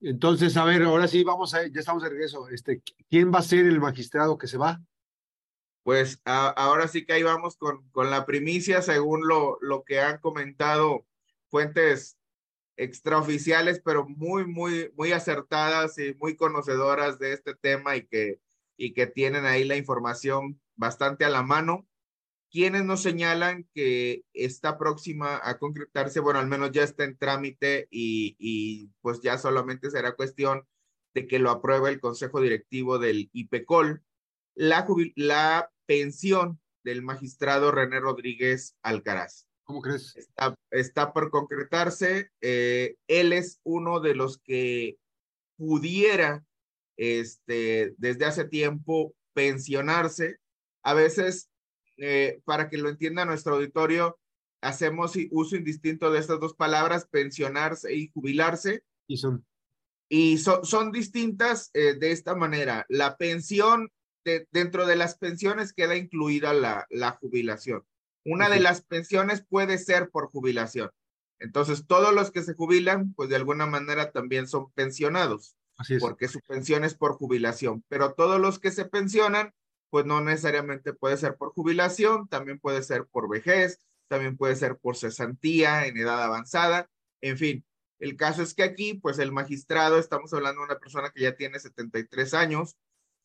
Entonces, 0.00 0.56
a 0.56 0.64
ver, 0.64 0.82
ahora 0.82 1.06
sí, 1.06 1.22
vamos 1.22 1.54
a, 1.54 1.66
ya 1.66 1.80
estamos 1.80 2.02
de 2.02 2.08
regreso. 2.08 2.48
Este, 2.48 2.82
¿Quién 3.08 3.32
va 3.32 3.38
a 3.38 3.42
ser 3.42 3.66
el 3.66 3.80
magistrado 3.80 4.38
que 4.38 4.46
se 4.48 4.58
va? 4.58 4.80
Pues 5.88 6.20
ahora 6.26 6.86
sí 6.86 7.06
que 7.06 7.14
ahí 7.14 7.22
vamos 7.22 7.56
con, 7.56 7.88
con 7.92 8.10
la 8.10 8.26
primicia, 8.26 8.82
según 8.82 9.26
lo, 9.26 9.56
lo 9.62 9.84
que 9.84 10.00
han 10.00 10.18
comentado 10.18 11.06
fuentes 11.48 12.18
extraoficiales, 12.76 13.80
pero 13.82 14.06
muy, 14.06 14.44
muy, 14.44 14.92
muy 14.98 15.12
acertadas 15.12 15.96
y 15.98 16.12
muy 16.16 16.36
conocedoras 16.36 17.18
de 17.18 17.32
este 17.32 17.54
tema 17.54 17.96
y 17.96 18.06
que, 18.06 18.38
y 18.76 18.92
que 18.92 19.06
tienen 19.06 19.46
ahí 19.46 19.64
la 19.64 19.76
información 19.76 20.60
bastante 20.76 21.24
a 21.24 21.30
la 21.30 21.42
mano. 21.42 21.88
Quienes 22.50 22.84
nos 22.84 23.00
señalan 23.00 23.66
que 23.72 24.24
está 24.34 24.76
próxima 24.76 25.40
a 25.42 25.56
concretarse, 25.56 26.20
bueno, 26.20 26.38
al 26.38 26.48
menos 26.48 26.70
ya 26.70 26.82
está 26.82 27.04
en 27.04 27.16
trámite 27.16 27.88
y, 27.90 28.36
y 28.38 28.90
pues 29.00 29.22
ya 29.22 29.38
solamente 29.38 29.90
será 29.90 30.14
cuestión 30.14 30.66
de 31.14 31.26
que 31.26 31.38
lo 31.38 31.48
apruebe 31.48 31.88
el 31.88 31.98
Consejo 31.98 32.42
Directivo 32.42 32.98
del 32.98 33.30
IPECOL. 33.32 34.04
La, 34.58 34.84
la 35.14 35.70
pensión 35.86 36.60
del 36.82 37.02
magistrado 37.02 37.70
René 37.70 38.00
Rodríguez 38.00 38.74
Alcaraz. 38.82 39.46
¿Cómo 39.62 39.80
crees? 39.80 40.16
Está, 40.72 41.12
por 41.12 41.30
concretarse. 41.30 42.32
Eh, 42.40 42.96
él 43.06 43.32
es 43.32 43.60
uno 43.62 44.00
de 44.00 44.16
los 44.16 44.38
que 44.38 44.98
pudiera, 45.56 46.44
este, 46.96 47.94
desde 47.98 48.24
hace 48.24 48.46
tiempo, 48.46 49.14
pensionarse. 49.32 50.38
A 50.82 50.92
veces, 50.92 51.50
eh, 51.96 52.40
para 52.44 52.68
que 52.68 52.78
lo 52.78 52.88
entienda 52.88 53.24
nuestro 53.24 53.54
auditorio, 53.54 54.18
hacemos 54.60 55.12
uso 55.30 55.54
indistinto 55.54 56.10
de 56.10 56.18
estas 56.18 56.40
dos 56.40 56.54
palabras, 56.54 57.06
pensionarse 57.08 57.94
y 57.94 58.08
jubilarse. 58.08 58.82
Y 59.06 59.18
son. 59.18 59.46
Y 60.08 60.38
son 60.38 60.90
distintas 60.90 61.70
eh, 61.74 61.94
de 61.94 62.10
esta 62.10 62.34
manera. 62.34 62.86
La 62.88 63.16
pensión 63.16 63.92
dentro 64.50 64.86
de 64.86 64.96
las 64.96 65.16
pensiones 65.16 65.72
queda 65.72 65.96
incluida 65.96 66.52
la, 66.52 66.86
la 66.90 67.12
jubilación. 67.12 67.84
Una 68.24 68.48
de 68.48 68.60
las 68.60 68.82
pensiones 68.82 69.44
puede 69.48 69.78
ser 69.78 70.10
por 70.10 70.30
jubilación. 70.30 70.90
Entonces, 71.38 71.86
todos 71.86 72.12
los 72.14 72.30
que 72.30 72.42
se 72.42 72.54
jubilan, 72.54 73.14
pues 73.14 73.28
de 73.28 73.36
alguna 73.36 73.66
manera 73.66 74.10
también 74.10 74.48
son 74.48 74.70
pensionados, 74.72 75.56
porque 76.00 76.28
su 76.28 76.40
pensión 76.40 76.84
es 76.84 76.94
por 76.94 77.12
jubilación. 77.12 77.84
Pero 77.88 78.14
todos 78.14 78.40
los 78.40 78.58
que 78.58 78.70
se 78.72 78.84
pensionan, 78.84 79.54
pues 79.90 80.04
no 80.04 80.20
necesariamente 80.20 80.92
puede 80.92 81.16
ser 81.16 81.36
por 81.36 81.52
jubilación, 81.52 82.28
también 82.28 82.58
puede 82.58 82.82
ser 82.82 83.06
por 83.06 83.28
vejez, 83.28 83.78
también 84.08 84.36
puede 84.36 84.56
ser 84.56 84.78
por 84.78 84.96
cesantía 84.96 85.86
en 85.86 85.96
edad 85.96 86.22
avanzada, 86.22 86.90
en 87.20 87.38
fin. 87.38 87.64
El 87.98 88.16
caso 88.16 88.42
es 88.42 88.54
que 88.54 88.62
aquí, 88.62 88.94
pues 88.94 89.18
el 89.18 89.32
magistrado, 89.32 89.98
estamos 89.98 90.32
hablando 90.32 90.60
de 90.60 90.66
una 90.66 90.78
persona 90.78 91.10
que 91.10 91.22
ya 91.22 91.36
tiene 91.36 91.58
73 91.58 92.34
años, 92.34 92.76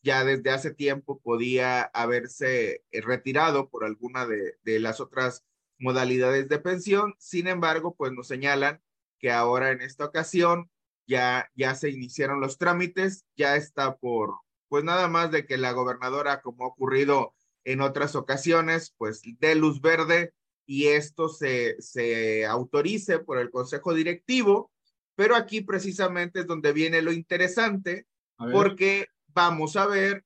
ya 0.03 0.25
desde 0.25 0.51
hace 0.51 0.71
tiempo 0.71 1.19
podía 1.21 1.81
haberse 1.81 2.83
eh, 2.91 3.01
retirado 3.01 3.69
por 3.69 3.85
alguna 3.85 4.27
de, 4.27 4.79
las 4.79 4.99
otras 4.99 5.45
modalidades 5.79 6.49
de 6.49 6.59
pensión. 6.59 7.15
Sin 7.17 7.47
embargo, 7.47 7.95
pues 7.95 8.11
nos 8.11 8.27
señalan 8.27 8.81
que 9.17 9.31
ahora 9.31 9.71
en 9.71 9.81
esta 9.81 10.05
ocasión 10.05 10.69
ya, 11.07 11.49
ya 11.55 11.73
se 11.75 11.89
iniciaron 11.89 12.41
los 12.41 12.57
trámites, 12.57 13.25
ya 13.37 13.55
está 13.55 13.95
por, 13.95 14.35
pues 14.67 14.83
nada 14.83 15.07
más 15.07 15.31
de 15.31 15.45
que 15.45 15.57
la 15.57 15.71
gobernadora, 15.71 16.41
como 16.41 16.65
ha 16.65 16.67
ocurrido 16.67 17.33
en 17.63 17.79
otras 17.79 18.15
ocasiones, 18.15 18.93
pues 18.97 19.21
dé 19.39 19.55
luz 19.55 19.79
verde 19.81 20.33
y 20.65 20.87
esto 20.87 21.29
se, 21.29 21.81
se 21.81 22.45
autorice 22.45 23.19
por 23.19 23.37
el 23.37 23.49
Consejo 23.49 23.93
Directivo. 23.93 24.69
Pero 25.15 25.35
aquí 25.35 25.61
precisamente 25.61 26.41
es 26.41 26.47
donde 26.47 26.73
viene 26.73 27.01
lo 27.01 27.13
interesante, 27.13 28.07
porque 28.35 29.07
vamos 29.33 29.75
a 29.75 29.87
ver 29.87 30.23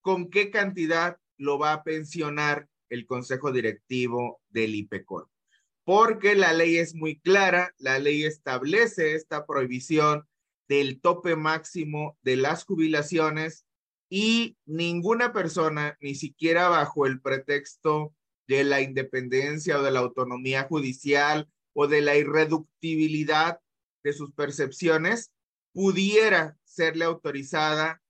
con 0.00 0.30
qué 0.30 0.50
cantidad 0.50 1.18
lo 1.36 1.58
va 1.58 1.72
a 1.72 1.82
pensionar 1.82 2.68
el 2.88 3.06
Consejo 3.06 3.52
Directivo 3.52 4.40
del 4.48 4.74
IPECOL. 4.74 5.26
Porque 5.84 6.34
la 6.34 6.52
ley 6.52 6.76
es 6.76 6.94
muy 6.94 7.18
clara, 7.20 7.74
la 7.78 7.98
ley 7.98 8.24
establece 8.24 9.14
esta 9.14 9.46
prohibición 9.46 10.26
del 10.68 11.00
tope 11.00 11.36
máximo 11.36 12.16
de 12.22 12.36
las 12.36 12.64
jubilaciones 12.64 13.66
y 14.08 14.56
ninguna 14.66 15.32
persona, 15.32 15.96
ni 16.00 16.14
siquiera 16.14 16.68
bajo 16.68 17.06
el 17.06 17.20
pretexto 17.20 18.14
de 18.46 18.64
la 18.64 18.80
independencia 18.80 19.78
o 19.78 19.82
de 19.82 19.90
la 19.92 20.00
autonomía 20.00 20.64
judicial 20.64 21.48
o 21.72 21.86
de 21.86 22.00
la 22.00 22.16
irreductibilidad 22.16 23.60
de 24.02 24.12
sus 24.12 24.32
percepciones, 24.32 25.32
pudiera 25.72 26.56
serle 26.64 27.04
autorizada 27.04 28.02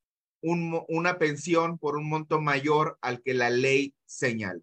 una 0.43 1.19
pensión 1.19 1.79
por 1.79 1.97
un 1.97 2.09
monto 2.09 2.41
mayor 2.41 2.99
al 3.03 3.23
que 3.23 3.35
la 3.35 3.51
ley 3.51 3.95
señala. 4.07 4.61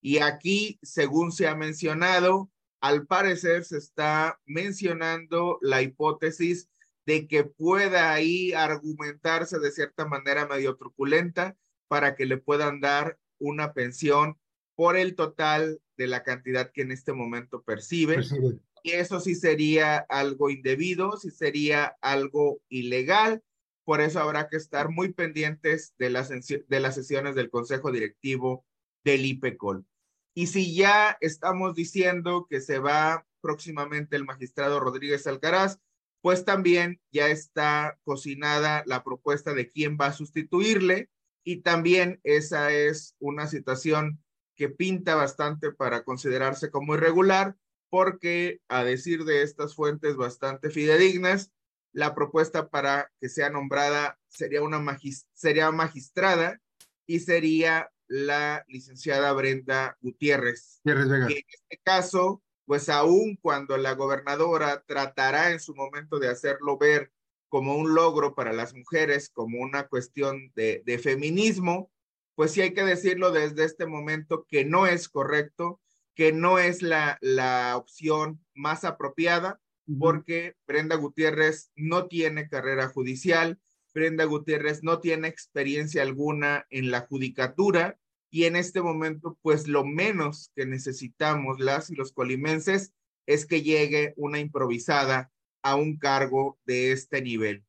Y 0.00 0.18
aquí, 0.18 0.78
según 0.82 1.32
se 1.32 1.46
ha 1.46 1.54
mencionado, 1.54 2.50
al 2.80 3.06
parecer 3.06 3.64
se 3.64 3.78
está 3.78 4.40
mencionando 4.44 5.58
la 5.62 5.82
hipótesis 5.82 6.68
de 7.06 7.28
que 7.28 7.44
pueda 7.44 8.12
ahí 8.12 8.52
argumentarse 8.52 9.58
de 9.58 9.70
cierta 9.70 10.06
manera 10.06 10.46
medio 10.46 10.76
truculenta 10.76 11.56
para 11.88 12.16
que 12.16 12.26
le 12.26 12.38
puedan 12.38 12.80
dar 12.80 13.18
una 13.38 13.72
pensión 13.72 14.38
por 14.74 14.96
el 14.96 15.14
total 15.14 15.80
de 15.96 16.06
la 16.08 16.22
cantidad 16.22 16.72
que 16.72 16.82
en 16.82 16.92
este 16.92 17.12
momento 17.12 17.62
percibe. 17.62 18.20
Y 18.20 18.60
eso 18.92 19.20
sí 19.20 19.34
sería 19.34 19.98
algo 20.08 20.50
indebido, 20.50 21.16
sí 21.16 21.30
sería 21.30 21.96
algo 22.00 22.60
ilegal 22.68 23.42
por 23.84 24.00
eso 24.00 24.20
habrá 24.20 24.48
que 24.48 24.56
estar 24.56 24.88
muy 24.88 25.12
pendientes 25.12 25.94
de 25.98 26.10
las, 26.10 26.30
de 26.30 26.80
las 26.80 26.94
sesiones 26.94 27.34
del 27.34 27.50
Consejo 27.50 27.92
Directivo 27.92 28.64
del 29.04 29.26
IPECOL. 29.26 29.86
Y 30.34 30.46
si 30.48 30.74
ya 30.74 31.16
estamos 31.20 31.74
diciendo 31.74 32.46
que 32.48 32.60
se 32.60 32.78
va 32.78 33.26
próximamente 33.40 34.16
el 34.16 34.24
magistrado 34.24 34.80
Rodríguez 34.80 35.26
Alcaraz, 35.26 35.78
pues 36.22 36.46
también 36.46 37.00
ya 37.12 37.28
está 37.28 37.98
cocinada 38.04 38.82
la 38.86 39.04
propuesta 39.04 39.52
de 39.52 39.68
quién 39.68 39.98
va 40.00 40.06
a 40.06 40.12
sustituirle 40.14 41.10
y 41.44 41.58
también 41.58 42.20
esa 42.24 42.72
es 42.72 43.14
una 43.18 43.46
situación 43.46 44.24
que 44.56 44.70
pinta 44.70 45.14
bastante 45.14 45.72
para 45.72 46.04
considerarse 46.04 46.70
como 46.70 46.94
irregular 46.94 47.56
porque 47.94 48.60
a 48.66 48.82
decir 48.82 49.22
de 49.22 49.42
estas 49.42 49.76
fuentes 49.76 50.16
bastante 50.16 50.68
fidedignas, 50.68 51.52
la 51.92 52.12
propuesta 52.12 52.68
para 52.68 53.12
que 53.20 53.28
sea 53.28 53.50
nombrada 53.50 54.18
sería 54.26 54.62
una 54.62 54.84
sería 55.32 55.70
magistrada 55.70 56.60
y 57.06 57.20
sería 57.20 57.92
la 58.08 58.64
licenciada 58.66 59.32
Brenda 59.32 59.96
Gutiérrez. 60.00 60.80
Gutiérrez 60.82 61.06
en 61.06 61.44
este 61.48 61.80
caso, 61.84 62.42
pues 62.66 62.88
aún 62.88 63.38
cuando 63.40 63.76
la 63.76 63.94
gobernadora 63.94 64.82
tratará 64.88 65.52
en 65.52 65.60
su 65.60 65.72
momento 65.76 66.18
de 66.18 66.30
hacerlo 66.30 66.76
ver 66.76 67.12
como 67.48 67.76
un 67.76 67.94
logro 67.94 68.34
para 68.34 68.52
las 68.52 68.74
mujeres, 68.74 69.30
como 69.30 69.60
una 69.60 69.86
cuestión 69.86 70.50
de, 70.56 70.82
de 70.84 70.98
feminismo, 70.98 71.92
pues 72.34 72.50
sí 72.50 72.60
hay 72.60 72.74
que 72.74 72.82
decirlo 72.82 73.30
desde 73.30 73.62
este 73.62 73.86
momento 73.86 74.48
que 74.48 74.64
no 74.64 74.88
es 74.88 75.08
correcto, 75.08 75.80
que 76.14 76.32
no 76.32 76.58
es 76.58 76.82
la, 76.82 77.18
la 77.20 77.76
opción 77.76 78.44
más 78.54 78.84
apropiada, 78.84 79.60
porque 79.98 80.56
Brenda 80.66 80.96
Gutiérrez 80.96 81.70
no 81.74 82.06
tiene 82.06 82.48
carrera 82.48 82.88
judicial, 82.88 83.58
Brenda 83.92 84.24
Gutiérrez 84.24 84.82
no 84.82 85.00
tiene 85.00 85.28
experiencia 85.28 86.02
alguna 86.02 86.66
en 86.70 86.90
la 86.90 87.02
judicatura 87.02 87.98
y 88.30 88.44
en 88.44 88.56
este 88.56 88.82
momento, 88.82 89.38
pues 89.42 89.68
lo 89.68 89.84
menos 89.84 90.50
que 90.56 90.66
necesitamos 90.66 91.60
las 91.60 91.90
y 91.90 91.94
los 91.94 92.12
colimenses 92.12 92.92
es 93.26 93.46
que 93.46 93.62
llegue 93.62 94.12
una 94.16 94.40
improvisada 94.40 95.30
a 95.62 95.76
un 95.76 95.98
cargo 95.98 96.58
de 96.64 96.90
este 96.90 97.22
nivel. 97.22 97.64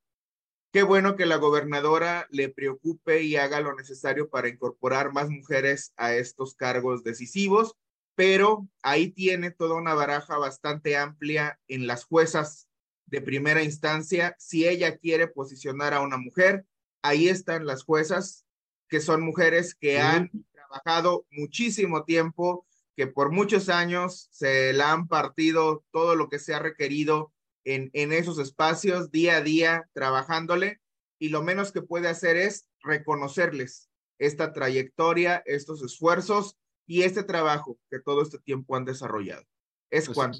Qué 0.73 0.81
bueno 0.81 1.15
que 1.15 1.27
la 1.27 1.37
gobernadora 1.37 2.27
le 2.31 2.49
preocupe 2.49 3.21
y 3.21 3.35
haga 3.35 3.61
lo 3.61 3.75
necesario 3.75 4.27
para 4.29 4.49
incorporar 4.49 5.13
más 5.13 5.29
mujeres 5.29 5.93
a 5.95 6.15
estos 6.15 6.55
cargos 6.55 7.03
decisivos, 7.03 7.75
pero 8.15 8.67
ahí 8.81 9.09
tiene 9.09 9.51
toda 9.51 9.75
una 9.75 9.93
baraja 9.93 10.37
bastante 10.37 10.97
amplia 10.97 11.59
en 11.67 11.85
las 11.85 12.05
juezas 12.05 12.67
de 13.05 13.21
primera 13.21 13.61
instancia. 13.61 14.35
Si 14.39 14.67
ella 14.67 14.97
quiere 14.97 15.27
posicionar 15.27 15.93
a 15.93 16.01
una 16.01 16.17
mujer, 16.17 16.65
ahí 17.01 17.27
están 17.27 17.65
las 17.65 17.83
juezas, 17.83 18.45
que 18.87 19.01
son 19.01 19.21
mujeres 19.21 19.75
que 19.75 19.99
han 19.99 20.31
trabajado 20.53 21.25
muchísimo 21.29 22.05
tiempo, 22.05 22.65
que 22.95 23.07
por 23.07 23.31
muchos 23.31 23.67
años 23.67 24.29
se 24.31 24.71
la 24.73 24.93
han 24.93 25.07
partido 25.07 25.83
todo 25.91 26.15
lo 26.15 26.29
que 26.29 26.39
se 26.39 26.53
ha 26.53 26.59
requerido 26.59 27.33
en, 27.65 27.89
en 27.93 28.13
esos 28.13 28.39
espacios 28.39 29.11
día 29.11 29.37
a 29.37 29.41
día 29.41 29.89
trabajándole 29.93 30.79
y 31.19 31.29
lo 31.29 31.43
menos 31.43 31.71
que 31.71 31.81
puede 31.81 32.07
hacer 32.07 32.37
es 32.37 32.69
reconocerles 32.81 33.89
esta 34.17 34.53
trayectoria, 34.53 35.43
estos 35.45 35.81
esfuerzos 35.83 36.57
y 36.85 37.01
este 37.03 37.23
trabajo 37.23 37.77
que 37.89 37.99
todo 37.99 38.21
este 38.21 38.39
tiempo 38.39 38.75
han 38.75 38.85
desarrollado. 38.85 39.43
Es 39.89 40.09
pues. 40.09 40.39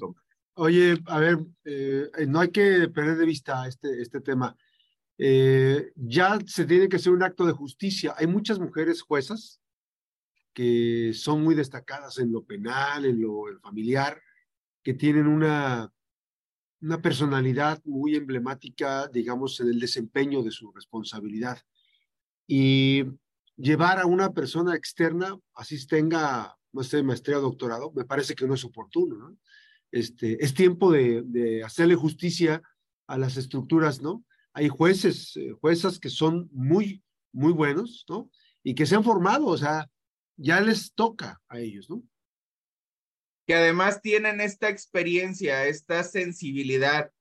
Oye, 0.54 0.98
a 1.06 1.18
ver, 1.18 1.38
eh, 1.64 2.08
no 2.26 2.40
hay 2.40 2.50
que 2.50 2.88
perder 2.88 3.18
de 3.18 3.26
vista 3.26 3.66
este, 3.68 4.00
este 4.00 4.20
tema. 4.20 4.56
Eh, 5.18 5.92
ya 5.96 6.38
se 6.46 6.64
tiene 6.64 6.88
que 6.88 6.96
hacer 6.96 7.12
un 7.12 7.22
acto 7.22 7.44
de 7.44 7.52
justicia. 7.52 8.14
Hay 8.16 8.26
muchas 8.26 8.58
mujeres 8.58 9.02
juezas 9.02 9.60
que 10.52 11.12
son 11.14 11.42
muy 11.42 11.54
destacadas 11.54 12.18
en 12.18 12.32
lo 12.32 12.44
penal, 12.44 13.04
en 13.04 13.20
lo 13.20 13.44
familiar, 13.60 14.20
que 14.82 14.94
tienen 14.94 15.26
una 15.26 15.92
una 16.80 17.00
personalidad 17.00 17.82
muy 17.84 18.16
emblemática, 18.16 19.08
digamos, 19.08 19.60
en 19.60 19.68
el 19.68 19.80
desempeño 19.80 20.42
de 20.42 20.50
su 20.50 20.70
responsabilidad. 20.72 21.58
Y 22.46 23.04
llevar 23.56 23.98
a 23.98 24.06
una 24.06 24.32
persona 24.32 24.74
externa, 24.74 25.38
así 25.54 25.84
tenga, 25.86 26.56
no 26.72 26.82
sé, 26.82 27.02
maestría 27.02 27.38
o 27.38 27.42
doctorado, 27.42 27.92
me 27.92 28.04
parece 28.04 28.34
que 28.34 28.46
no 28.46 28.54
es 28.54 28.64
oportuno, 28.64 29.16
¿no? 29.16 29.38
Este, 29.92 30.42
es 30.44 30.52
tiempo 30.52 30.92
de, 30.92 31.62
hacerle 31.64 31.94
justicia 31.94 32.62
a 33.06 33.18
las 33.18 33.36
estructuras, 33.36 34.02
¿no? 34.02 34.24
Hay 34.52 34.68
jueces, 34.68 35.36
eh, 35.36 35.52
juezas 35.60 35.98
que 35.98 36.10
son 36.10 36.48
muy, 36.52 37.02
muy 37.32 37.52
buenos, 37.52 38.04
¿no? 38.08 38.30
Y 38.62 38.74
que 38.74 38.86
se 38.86 38.96
han 38.96 39.04
formado, 39.04 39.46
o 39.46 39.56
sea, 39.56 39.88
ya 40.36 40.60
les 40.60 40.92
toca 40.92 41.40
a 41.48 41.60
ellos, 41.60 41.88
¿no? 41.88 42.02
que 43.46 43.54
además 43.54 44.02
tienen 44.02 44.40
esta 44.40 44.68
experiencia, 44.68 45.66
esta 45.66 46.02
sensibilidad, 46.02 47.12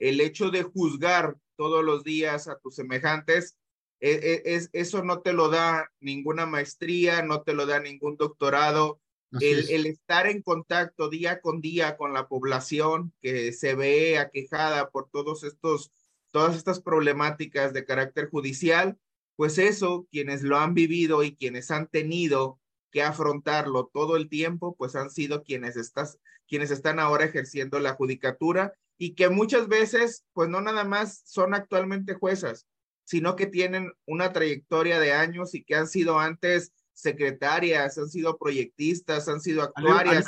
el 0.00 0.20
hecho 0.20 0.50
de 0.50 0.64
juzgar 0.64 1.36
todos 1.56 1.84
los 1.84 2.02
días 2.02 2.48
a 2.48 2.58
tus 2.58 2.74
semejantes, 2.74 3.56
e, 4.00 4.10
e, 4.44 4.54
es, 4.54 4.70
eso 4.72 5.02
no 5.02 5.20
te 5.20 5.32
lo 5.32 5.48
da 5.48 5.90
ninguna 6.00 6.46
maestría, 6.46 7.22
no 7.22 7.42
te 7.42 7.54
lo 7.54 7.66
da 7.66 7.80
ningún 7.80 8.16
doctorado. 8.16 9.00
El, 9.40 9.68
el, 9.68 9.84
estar 9.84 10.26
en 10.26 10.40
contacto 10.40 11.10
día 11.10 11.42
con 11.42 11.60
día 11.60 11.98
con 11.98 12.14
la 12.14 12.28
población 12.28 13.12
que 13.20 13.52
se 13.52 13.74
ve 13.74 14.16
aquejada 14.18 14.88
por 14.88 15.10
todos 15.10 15.44
estos, 15.44 15.92
todas 16.30 16.56
estas 16.56 16.80
problemáticas 16.80 17.74
de 17.74 17.84
carácter 17.84 18.30
judicial, 18.30 18.96
pues 19.36 19.58
eso, 19.58 20.06
quienes 20.10 20.42
lo 20.42 20.56
han 20.56 20.72
vivido 20.72 21.22
y 21.22 21.36
quienes 21.36 21.70
han 21.70 21.88
tenido 21.88 22.58
que 22.90 23.02
afrontarlo 23.02 23.90
todo 23.92 24.16
el 24.16 24.28
tiempo, 24.28 24.74
pues 24.76 24.96
han 24.96 25.10
sido 25.10 25.44
quienes, 25.44 25.76
estás, 25.76 26.18
quienes 26.48 26.70
están 26.70 26.98
ahora 26.98 27.24
ejerciendo 27.24 27.78
la 27.80 27.94
judicatura 27.94 28.72
y 28.96 29.14
que 29.14 29.28
muchas 29.28 29.68
veces, 29.68 30.24
pues 30.32 30.48
no 30.48 30.60
nada 30.60 30.84
más 30.84 31.22
son 31.24 31.54
actualmente 31.54 32.14
juezas, 32.14 32.66
sino 33.08 33.36
que 33.36 33.46
tienen 33.46 33.90
una 34.04 34.34
trayectoria 34.34 35.00
de 35.00 35.14
años 35.14 35.54
y 35.54 35.64
que 35.64 35.74
han 35.74 35.88
sido 35.88 36.18
antes 36.18 36.72
secretarias, 36.92 37.96
han 37.96 38.10
sido 38.10 38.36
proyectistas, 38.36 39.28
han 39.28 39.40
sido 39.40 39.62
actuarias, 39.62 40.26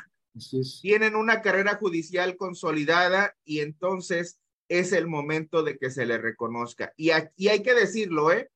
tienen 0.80 1.14
una 1.14 1.42
carrera 1.42 1.74
judicial 1.74 2.38
consolidada 2.38 3.36
y 3.44 3.60
entonces 3.60 4.40
es 4.70 4.92
el 4.92 5.08
momento 5.08 5.62
de 5.62 5.76
que 5.76 5.90
se 5.90 6.06
le 6.06 6.16
reconozca. 6.16 6.94
Y 6.96 7.10
aquí 7.10 7.48
hay 7.50 7.62
que 7.62 7.74
decirlo, 7.74 8.32
¿eh? 8.32 8.50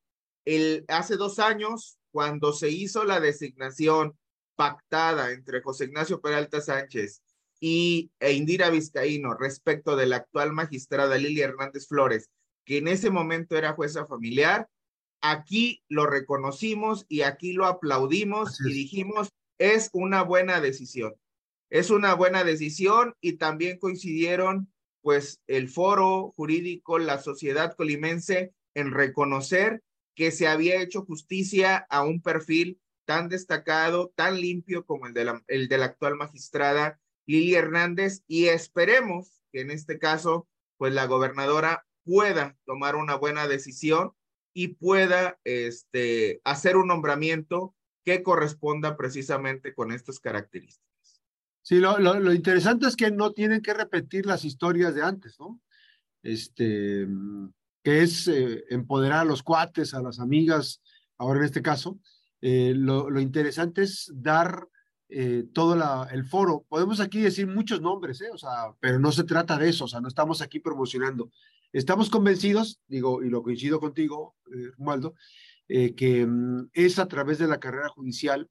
El, 0.47 0.87
hace 0.89 1.17
dos 1.17 1.39
años 1.39 1.99
cuando 2.11 2.55
se 2.55 2.71
hizo 2.71 3.05
la 3.05 3.21
designación 3.21 4.17
pactada 4.57 5.33
entre 5.33 5.61
José 5.61 5.85
Ignacio 5.85 6.23
Peralta 6.23 6.63
Sánchez 6.63 7.21
y 7.61 8.11
e 8.21 8.33
Indira 8.33 8.71
Vizcaíno 8.71 9.35
respecto 9.35 9.97
de 9.97 10.07
la 10.07 10.17
actual 10.17 10.55
magistrada 10.55 11.19
Lilia 11.19 11.45
Hernández 11.45 11.87
Flores, 11.87 12.31
que 12.65 12.79
en 12.79 12.89
ese 12.89 13.11
momento 13.11 13.57
era 13.57 13.75
jueza 13.75 14.07
familiar, 14.07 14.69
aquí 15.21 15.83
lo 15.89 16.07
reconocimos 16.07 17.07
y 17.09 17.23
aquí 17.23 17.53
lo 17.53 17.67
aplaudimos 17.67 18.61
y 18.61 18.73
dijimos, 18.73 19.31
es 19.59 19.91
una 19.93 20.23
buena 20.23 20.61
decisión. 20.61 21.15
Es 21.71 21.91
una 21.91 22.15
buena 22.15 22.45
decisión 22.45 23.15
y 23.21 23.35
también 23.35 23.79
coincidieron 23.79 24.73
pues 25.03 25.41
el 25.47 25.69
foro 25.69 26.33
jurídico, 26.37 26.99
la 26.99 27.19
sociedad 27.19 27.75
colimense 27.75 28.53
en 28.75 28.91
reconocer 28.93 29.83
que 30.15 30.31
se 30.31 30.47
había 30.47 30.81
hecho 30.81 31.05
justicia 31.05 31.87
a 31.91 32.05
un 32.05 32.23
perfil 32.23 32.81
tan 33.05 33.29
destacado, 33.29 34.13
tan 34.15 34.41
limpio 34.41 34.87
como 34.87 35.07
el 35.07 35.15
de 35.15 35.25
la, 35.25 35.43
el 35.49 35.69
de 35.69 35.79
la 35.79 35.87
actual 35.87 36.17
magistrada 36.17 37.01
Lili 37.27 37.55
Hernández 37.55 38.23
y 38.27 38.47
esperemos 38.47 39.43
que 39.53 39.61
en 39.61 39.71
este 39.71 39.99
caso, 39.99 40.49
pues 40.77 40.93
la 40.93 41.07
gobernadora 41.07 41.87
pueda 42.05 42.57
tomar 42.65 42.97
una 42.97 43.17
buena 43.17 43.47
decisión 43.47 44.13
y 44.53 44.69
pueda 44.69 45.39
este, 45.45 46.41
hacer 46.45 46.77
un 46.77 46.89
nombramiento 46.89 47.75
que 48.05 48.23
corresponda 48.23 48.97
precisamente 48.97 49.75
con 49.75 49.91
estas 49.91 50.21
características. 50.21 51.23
Sí, 51.63 51.79
lo, 51.79 51.99
lo, 51.99 52.21
lo, 52.21 52.33
interesante 52.33 52.87
es 52.87 52.95
que 52.95 53.11
no 53.11 53.33
tienen 53.33 53.63
que 53.63 53.73
repetir 53.73 54.27
las 54.27 54.45
historias 54.45 54.95
de 54.95 55.03
antes, 55.03 55.41
¿no? 55.41 55.61
Este, 56.23 57.07
que 57.83 58.03
es 58.03 58.27
eh, 58.29 58.65
empoderar 58.71 59.21
a 59.21 59.25
los 59.25 59.43
cuates, 59.43 59.95
a 59.95 60.03
las 60.03 60.19
amigas, 60.19 60.83
ahora 61.19 61.41
en 61.41 61.45
este 61.45 61.63
caso. 61.63 62.01
Eh, 62.41 62.73
lo, 62.75 63.21
interesante 63.21 63.83
es 63.83 64.11
dar 64.15 64.69
eh, 65.09 65.45
todo 65.53 66.07
el 66.11 66.25
foro. 66.25 66.65
Podemos 66.69 67.01
aquí 67.01 67.21
decir 67.21 67.47
muchos 67.47 67.81
nombres, 67.81 68.23
o 68.33 68.39
sea, 68.39 68.75
pero 68.81 68.99
no 68.99 69.13
se 69.13 69.25
trata 69.25 69.59
de 69.59 69.69
eso, 69.69 69.85
o 69.85 69.89
sea, 69.89 70.01
no 70.01 70.09
estamos 70.09 70.41
aquí 70.41 70.61
promocionando. 70.61 71.31
Estamos 71.75 72.09
convencidos, 72.09 72.81
digo, 72.87 73.25
y 73.25 73.29
lo 73.29 73.43
coincido 73.43 73.81
contigo, 73.81 74.37
Romualdo, 74.79 75.17
que 75.67 76.25
mm, 76.25 76.69
es 76.73 77.01
a 77.01 77.09
través 77.09 77.39
de 77.39 77.49
la 77.49 77.59
carrera 77.59 77.89
judicial, 77.89 78.49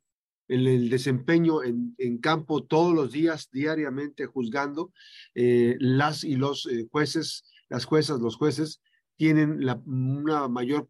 el, 0.49 0.89
desempeño 0.89 1.63
en, 1.63 2.17
campo 2.19 2.65
todos 2.65 2.93
los 2.93 3.13
días, 3.13 3.49
diariamente 3.49 4.25
juzgando, 4.25 4.91
las 5.33 6.25
y 6.25 6.36
los 6.36 6.67
jueces, 6.91 7.45
las 7.69 7.86
juezas, 7.86 8.19
los 8.19 8.36
jueces, 8.36 8.81
tienen 9.15 9.63
una 9.86 10.49
mayor 10.49 10.89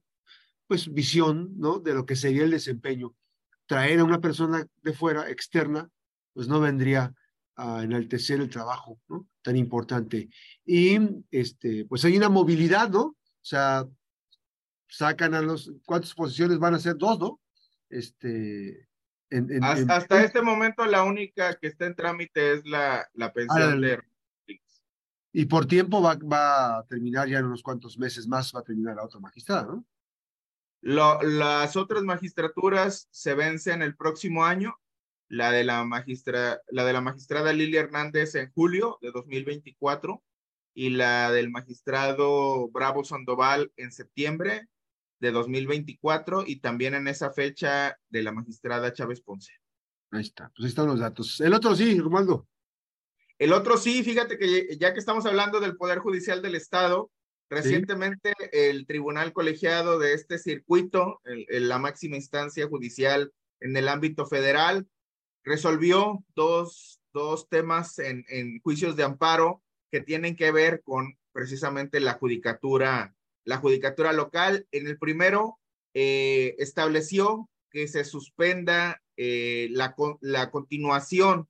pues, 0.65 0.91
visión 0.91 1.53
¿no? 1.55 1.77
de 1.77 1.93
lo 1.93 2.07
que 2.07 2.15
sería 2.15 2.45
el 2.45 2.49
desempeño. 2.49 3.15
Traer 3.67 3.99
a 3.99 4.05
una 4.05 4.21
persona 4.21 4.67
de 4.81 4.93
fuera, 4.93 5.29
externa, 5.29 5.87
pues 6.33 6.47
no 6.47 6.59
vendría 6.59 7.13
a 7.55 7.83
enaltecer 7.83 8.39
el 8.39 8.49
trabajo 8.49 8.99
¿no? 9.07 9.27
tan 9.41 9.55
importante. 9.55 10.29
Y 10.65 10.99
este, 11.31 11.85
pues 11.85 12.03
hay 12.05 12.17
una 12.17 12.29
movilidad, 12.29 12.89
¿no? 12.89 13.01
O 13.01 13.45
sea, 13.45 13.85
sacan 14.87 15.33
a 15.33 15.41
los, 15.41 15.71
¿cuántas 15.85 16.13
posiciones 16.13 16.59
van 16.59 16.75
a 16.75 16.79
ser? 16.79 16.97
Dos, 16.97 17.19
¿no? 17.19 17.39
Este, 17.89 18.87
hasta, 19.61 20.23
este 20.23 20.41
momento 20.41 20.85
la 20.85 21.03
única 21.03 21.55
que 21.55 21.67
está 21.67 21.85
en 21.85 21.95
trámite 21.95 22.53
es 22.53 22.65
la, 22.65 23.07
la 23.13 23.33
pensión 23.33 23.81
de 23.81 24.01
y 25.35 25.45
por 25.45 25.65
tiempo 25.65 25.99
va, 25.99 26.15
va, 26.15 26.77
a 26.77 26.85
terminar 26.85 27.27
ya 27.27 27.39
en 27.39 27.45
unos 27.45 27.63
cuantos 27.63 27.97
meses 27.97 28.27
más, 28.27 28.53
va 28.55 28.59
a 28.59 28.63
terminar 28.63 28.95
la 28.95 29.03
otra 29.03 29.19
magistrada, 29.19 29.63
¿no? 29.63 29.83
Lo, 30.81 31.19
las 31.23 31.75
otras 31.75 32.03
magistraturas 32.03 33.07
se 33.09 33.33
vencen 33.33 33.81
el 33.81 33.95
próximo 33.95 34.45
año 34.45 34.77
la 35.29 35.51
de 35.51 35.63
la, 35.63 35.83
magistra, 35.83 36.61
la 36.69 36.85
de 36.85 36.93
la 36.93 37.01
magistrada 37.01 37.53
Lili 37.53 37.77
Hernández 37.77 38.35
en 38.35 38.51
julio 38.51 38.97
de 39.01 39.11
2024 39.11 40.23
y 40.73 40.89
la 40.89 41.31
del 41.31 41.49
magistrado 41.49 42.69
Bravo 42.69 43.03
Sandoval 43.03 43.71
en 43.77 43.91
septiembre 43.91 44.67
de 45.19 45.31
2024 45.31 46.43
y 46.45 46.59
también 46.59 46.95
en 46.95 47.07
esa 47.07 47.31
fecha 47.31 47.97
de 48.09 48.23
la 48.23 48.31
magistrada 48.31 48.91
Chávez 48.91 49.21
Ponce. 49.21 49.53
Ahí 50.11 50.21
está, 50.21 50.51
pues 50.55 50.65
ahí 50.65 50.69
están 50.69 50.87
los 50.87 50.99
datos. 50.99 51.39
El 51.41 51.53
otro 51.53 51.75
sí, 51.75 51.99
Romualdo. 51.99 52.47
El 53.39 53.53
otro 53.53 53.77
sí, 53.77 54.03
fíjate 54.03 54.37
que 54.37 54.77
ya 54.77 54.93
que 54.93 54.99
estamos 54.99 55.25
hablando 55.25 55.59
del 55.59 55.75
Poder 55.75 55.99
Judicial 55.99 56.41
del 56.41 56.55
Estado, 56.55 57.11
recientemente 57.49 58.33
el 58.51 58.85
Tribunal 58.85 59.33
Colegiado 59.33 59.99
de 59.99 60.13
este 60.13 60.37
circuito, 60.37 61.21
la 61.23 61.79
máxima 61.79 62.15
instancia 62.15 62.67
judicial 62.67 63.31
en 63.59 63.75
el 63.77 63.87
ámbito 63.87 64.25
federal, 64.25 64.87
resolvió 65.43 66.23
dos, 66.35 67.01
dos 67.13 67.49
temas 67.49 67.99
en, 67.99 68.25
en 68.29 68.59
juicios 68.61 68.95
de 68.95 69.03
amparo 69.03 69.61
que 69.91 70.01
tienen 70.01 70.35
que 70.35 70.51
ver 70.51 70.81
con 70.83 71.17
precisamente 71.31 71.99
la 71.99 72.13
judicatura, 72.13 73.15
la 73.43 73.57
judicatura 73.57 74.13
local. 74.13 74.67
En 74.71 74.87
el 74.87 74.97
primero, 74.97 75.59
eh, 75.93 76.55
estableció 76.57 77.49
que 77.69 77.87
se 77.87 78.03
suspenda 78.03 79.01
eh, 79.17 79.67
la, 79.71 79.95
la 80.21 80.49
continuación 80.49 81.49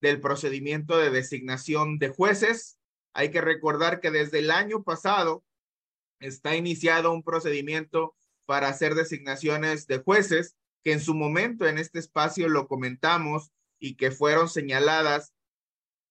del 0.00 0.20
procedimiento 0.20 0.98
de 0.98 1.10
designación 1.10 1.98
de 1.98 2.08
jueces. 2.08 2.78
Hay 3.12 3.30
que 3.30 3.40
recordar 3.40 4.00
que 4.00 4.10
desde 4.10 4.40
el 4.40 4.50
año 4.50 4.82
pasado 4.82 5.44
está 6.20 6.56
iniciado 6.56 7.12
un 7.12 7.22
procedimiento 7.22 8.14
para 8.46 8.68
hacer 8.68 8.94
designaciones 8.94 9.86
de 9.86 9.98
jueces 9.98 10.56
que 10.84 10.92
en 10.92 11.00
su 11.00 11.14
momento 11.14 11.66
en 11.66 11.78
este 11.78 11.98
espacio 11.98 12.48
lo 12.48 12.68
comentamos 12.68 13.50
y 13.80 13.96
que 13.96 14.10
fueron 14.10 14.48
señaladas 14.48 15.32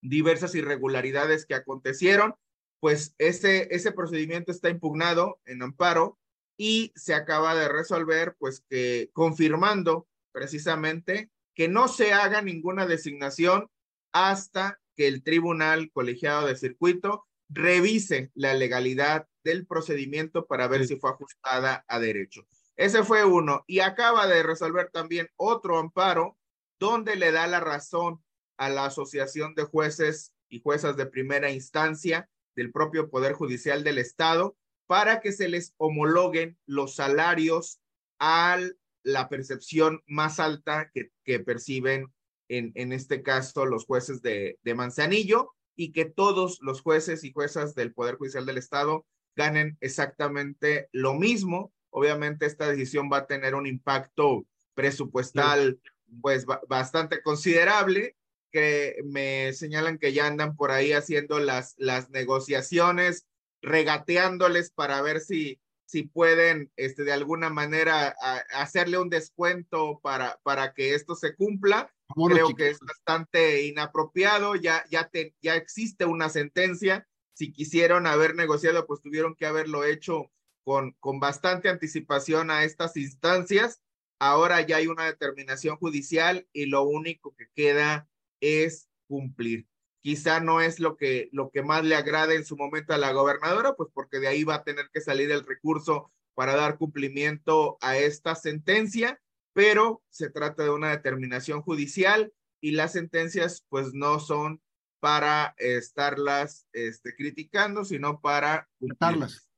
diversas 0.02 0.56
irregularidades 0.56 1.46
que 1.46 1.56
acontecieron, 1.56 2.36
pues 2.80 3.16
ese, 3.18 3.74
ese 3.74 3.94
procedimiento 3.94 4.52
está 4.52 4.70
impugnado 4.70 5.40
en 5.46 5.62
amparo 5.62 6.20
y 6.58 6.92
se 6.96 7.14
acaba 7.14 7.56
de 7.56 7.70
resolver, 7.70 8.36
pues 8.38 8.64
que 8.70 9.10
confirmando 9.14 10.08
precisamente 10.34 11.30
que 11.56 11.68
no 11.68 11.88
se 11.88 12.12
haga 12.12 12.42
ninguna 12.42 12.86
designación 12.86 13.70
hasta 14.12 14.82
que 14.96 15.08
el 15.08 15.24
tribunal 15.24 15.92
colegiado 15.92 16.48
de 16.48 16.56
circuito 16.56 17.26
revise 17.50 18.32
la 18.34 18.54
legalidad 18.54 19.28
del 19.44 19.66
procedimiento 19.66 20.46
para 20.48 20.68
ver 20.68 20.88
si 20.88 20.96
fue 20.96 21.12
ajustada 21.12 21.86
a 21.88 22.00
derecho. 22.00 22.46
Ese 22.84 23.06
fue 23.06 23.24
uno. 23.24 23.64
Y 23.66 23.80
acaba 23.80 24.28
de 24.28 24.44
resolver 24.44 24.90
también 24.92 25.30
otro 25.38 25.78
amparo 25.78 26.38
donde 26.82 27.16
le 27.16 27.32
da 27.32 27.48
la 27.48 27.62
razón 27.62 28.22
a 28.58 28.68
la 28.68 28.88
Asociación 28.88 29.56
de 29.56 29.64
Jueces 29.64 30.34
y 30.50 30.60
Juezas 30.60 30.98
de 30.98 31.06
Primera 31.06 31.50
Instancia 31.50 32.30
del 32.58 32.74
propio 32.74 33.10
Poder 33.10 33.32
Judicial 33.36 33.86
del 33.86 34.00
Estado 34.00 34.58
para 34.86 35.22
que 35.22 35.32
se 35.32 35.48
les 35.48 35.74
homologuen 35.78 36.58
los 36.66 36.96
salarios 36.96 37.80
a 38.20 38.60
la 39.04 39.30
percepción 39.30 40.02
más 40.06 40.42
alta 40.42 40.92
que, 40.94 41.10
que 41.24 41.40
perciben 41.40 42.14
en, 42.50 42.74
en, 42.76 42.92
este 42.92 43.24
caso 43.24 43.66
los 43.66 43.86
jueces 43.86 44.22
de, 44.22 44.60
de 44.62 44.76
Manzanillo 44.76 45.54
y 45.78 45.94
que 45.94 46.04
todos 46.04 46.60
los 46.60 46.82
jueces 46.82 47.24
y 47.24 47.32
juezas 47.32 47.76
del 47.76 47.94
Poder 47.94 48.16
Judicial 48.16 48.46
del 48.46 48.58
Estado 48.58 49.06
ganen 49.38 49.78
exactamente 49.80 50.90
lo 50.92 51.14
mismo 51.14 51.72
obviamente 51.94 52.46
esta 52.46 52.68
decisión 52.68 53.10
va 53.12 53.20
a 53.20 53.28
tener 53.28 53.56
un 53.56 53.68
impacto 53.68 54.46
presupuestal 54.74 55.80
pues 56.22 56.46
bastante 56.68 57.22
considerable 57.22 58.18
que 58.52 58.98
me 59.06 59.52
señalan 59.54 59.98
que 59.98 60.14
ya 60.14 60.28
andan 60.28 60.56
por 60.56 60.72
ahí 60.72 60.94
haciendo 60.94 61.40
las, 61.40 61.74
las 61.78 62.12
negociaciones, 62.12 63.26
regateándoles 63.62 64.70
para 64.70 65.02
ver 65.02 65.22
si, 65.22 65.60
si 65.86 66.04
pueden 66.04 66.72
este, 66.76 67.04
de 67.04 67.14
alguna 67.14 67.50
manera 67.50 68.16
hacerle 68.54 69.00
un 69.00 69.10
descuento 69.10 70.00
para, 70.04 70.40
para 70.44 70.74
que 70.74 70.94
esto 70.94 71.16
se 71.16 71.36
cumpla. 71.36 71.92
Creo 72.28 72.54
que 72.54 72.70
es 72.70 72.80
bastante 72.80 73.66
inapropiado, 73.66 74.56
ya, 74.56 74.86
ya, 74.92 75.08
te, 75.08 75.34
ya 75.42 75.56
existe 75.56 76.06
una 76.06 76.30
sentencia, 76.30 77.08
si 77.34 77.52
quisieron 77.52 78.06
haber 78.06 78.36
negociado, 78.36 78.86
pues 78.86 79.02
tuvieron 79.02 79.36
que 79.36 79.48
haberlo 79.48 79.84
hecho 79.84 80.32
con, 80.64 80.94
con 81.00 81.20
bastante 81.20 81.70
anticipación 81.70 82.52
a 82.52 82.64
estas 82.64 82.98
instancias. 82.98 83.82
Ahora 84.20 84.62
ya 84.62 84.78
hay 84.78 84.88
una 84.88 85.06
determinación 85.06 85.78
judicial 85.78 86.48
y 86.54 86.68
lo 86.68 86.84
único 86.84 87.36
que 87.36 87.48
queda 87.54 88.08
es 88.40 88.90
cumplir. 89.08 89.68
Quizá 90.02 90.40
no 90.40 90.62
es 90.62 90.80
lo 90.80 90.98
que, 90.98 91.30
lo 91.32 91.50
que 91.50 91.64
más 91.64 91.84
le 91.84 91.96
agrade 91.96 92.36
en 92.36 92.46
su 92.46 92.58
momento 92.58 92.94
a 92.94 92.98
la 92.98 93.12
gobernadora, 93.12 93.76
pues 93.76 93.90
porque 93.94 94.20
de 94.20 94.28
ahí 94.28 94.44
va 94.44 94.56
a 94.56 94.64
tener 94.64 94.90
que 94.94 95.02
salir 95.02 95.32
el 95.32 95.46
recurso 95.46 96.12
para 96.34 96.56
dar 96.56 96.78
cumplimiento 96.78 97.78
a 97.82 97.98
esta 97.98 98.36
sentencia, 98.36 99.22
pero 99.54 100.04
se 100.10 100.30
trata 100.30 100.64
de 100.64 100.72
una 100.72 100.90
determinación 100.90 101.62
judicial 101.62 102.34
y 102.62 102.72
las 102.72 102.94
sentencias 102.94 103.66
pues 103.70 103.94
no 103.94 104.20
son 104.20 104.62
para 105.00 105.54
estarlas 105.58 106.68
este, 106.72 107.16
criticando, 107.16 107.86
sino 107.86 108.20
para 108.20 108.70
cumplirlas 108.80 109.53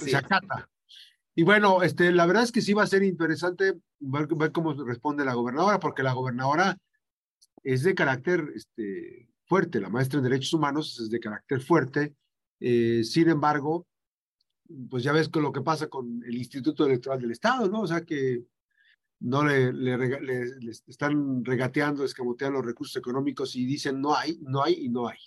se 0.00 0.16
acata. 0.16 0.68
Y 1.34 1.44
bueno, 1.44 1.82
este, 1.82 2.10
la 2.10 2.26
verdad 2.26 2.42
es 2.42 2.52
que 2.52 2.60
sí 2.60 2.74
va 2.74 2.82
a 2.82 2.88
ser 2.88 3.02
interesante 3.02 3.74
ver, 4.00 4.28
cómo 4.52 4.72
responde 4.72 5.24
la 5.24 5.34
gobernadora, 5.34 5.78
porque 5.78 6.02
la 6.02 6.12
gobernadora 6.12 6.76
es 7.62 7.84
de 7.84 7.94
carácter 7.94 8.44
este, 8.54 9.28
fuerte, 9.44 9.80
la 9.80 9.88
maestra 9.88 10.18
en 10.18 10.24
derechos 10.24 10.52
humanos 10.52 10.98
es 11.00 11.10
de 11.10 11.20
carácter 11.20 11.60
fuerte. 11.60 12.14
Eh, 12.60 13.04
sin 13.04 13.28
embargo, 13.28 13.86
pues 14.90 15.04
ya 15.04 15.12
ves 15.12 15.28
con 15.28 15.42
lo 15.42 15.52
que 15.52 15.62
pasa 15.62 15.88
con 15.88 16.22
el 16.24 16.36
Instituto 16.36 16.86
Electoral 16.86 17.20
del 17.20 17.30
Estado, 17.30 17.68
¿no? 17.68 17.82
O 17.82 17.86
sea 17.86 18.02
que 18.02 18.44
no 19.20 19.44
le, 19.44 19.72
le, 19.72 20.70
están 20.86 21.44
regateando, 21.44 22.04
escamoteando 22.04 22.58
los 22.58 22.66
recursos 22.66 22.96
económicos 22.96 23.56
y 23.56 23.64
dicen 23.64 24.00
no 24.00 24.14
hay, 24.14 24.38
no 24.42 24.62
hay 24.62 24.74
y 24.74 24.88
no 24.88 25.08
hay. 25.08 25.18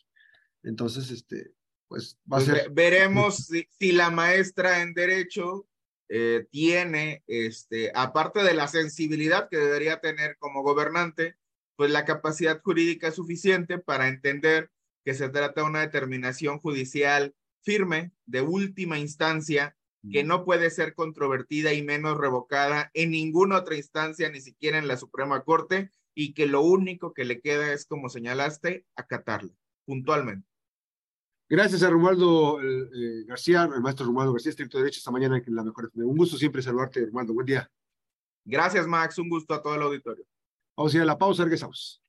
Entonces, 0.63 1.09
este, 1.09 1.53
pues 1.91 2.17
va 2.21 2.37
a 2.37 2.39
pues 2.39 2.45
ser... 2.45 2.69
Veremos 2.71 3.51
si, 3.77 3.91
la 3.91 4.09
maestra 4.09 4.81
en 4.81 4.93
derecho 4.93 5.67
eh, 6.07 6.47
tiene, 6.49 7.21
este, 7.27 7.91
aparte 7.93 8.43
de 8.43 8.53
la 8.53 8.69
sensibilidad 8.69 9.49
que 9.49 9.57
debería 9.57 9.99
tener 9.99 10.37
como 10.37 10.63
gobernante, 10.63 11.35
pues 11.75 11.91
la 11.91 12.05
capacidad 12.05 12.61
jurídica 12.61 13.11
suficiente 13.11 13.77
para 13.77 14.07
entender 14.07 14.71
que 15.03 15.13
se 15.13 15.27
trata 15.27 15.61
de 15.61 15.67
una 15.67 15.81
determinación 15.81 16.59
judicial 16.59 17.35
firme, 17.61 18.13
de 18.25 18.39
última 18.41 18.97
instancia, 18.97 19.75
que 20.11 20.23
no 20.23 20.45
puede 20.45 20.69
ser 20.69 20.95
controvertida 20.95 21.73
y 21.73 21.83
menos 21.83 22.17
revocada 22.17 22.89
en 22.93 23.11
ninguna 23.11 23.57
otra 23.57 23.75
instancia, 23.75 24.29
ni 24.29 24.39
siquiera 24.39 24.77
en 24.77 24.87
la 24.87 24.95
Suprema 24.95 25.43
Corte, 25.43 25.91
y 26.15 26.33
que 26.33 26.45
lo 26.45 26.61
único 26.61 27.13
que 27.13 27.25
le 27.25 27.41
queda 27.41 27.73
es, 27.73 27.85
como 27.85 28.07
señalaste, 28.07 28.85
acatarlo 28.95 29.53
puntualmente. 29.85 30.50
Gracias 31.51 31.83
a 31.83 31.89
Romualdo 31.89 32.61
eh, 32.61 33.25
García, 33.25 33.63
el 33.63 33.81
maestro 33.81 34.05
Romualdo 34.05 34.31
García, 34.31 34.51
estricto 34.51 34.77
derecho, 34.77 34.99
esta 34.99 35.11
mañana 35.11 35.35
en 35.45 35.53
la 35.53 35.65
mejor. 35.65 35.91
Un 35.95 36.15
gusto 36.15 36.37
siempre 36.37 36.61
saludarte, 36.61 37.05
Romualdo. 37.07 37.33
Buen 37.33 37.45
día. 37.45 37.69
Gracias, 38.45 38.87
Max. 38.87 39.17
Un 39.17 39.27
gusto 39.27 39.53
a 39.53 39.61
todo 39.61 39.75
el 39.75 39.81
auditorio. 39.81 40.23
Vamos 40.77 40.93
a 40.93 40.95
ir 40.95 41.03
a 41.03 41.05
la 41.05 41.17
pausa, 41.17 41.43
regresamos. 41.43 42.01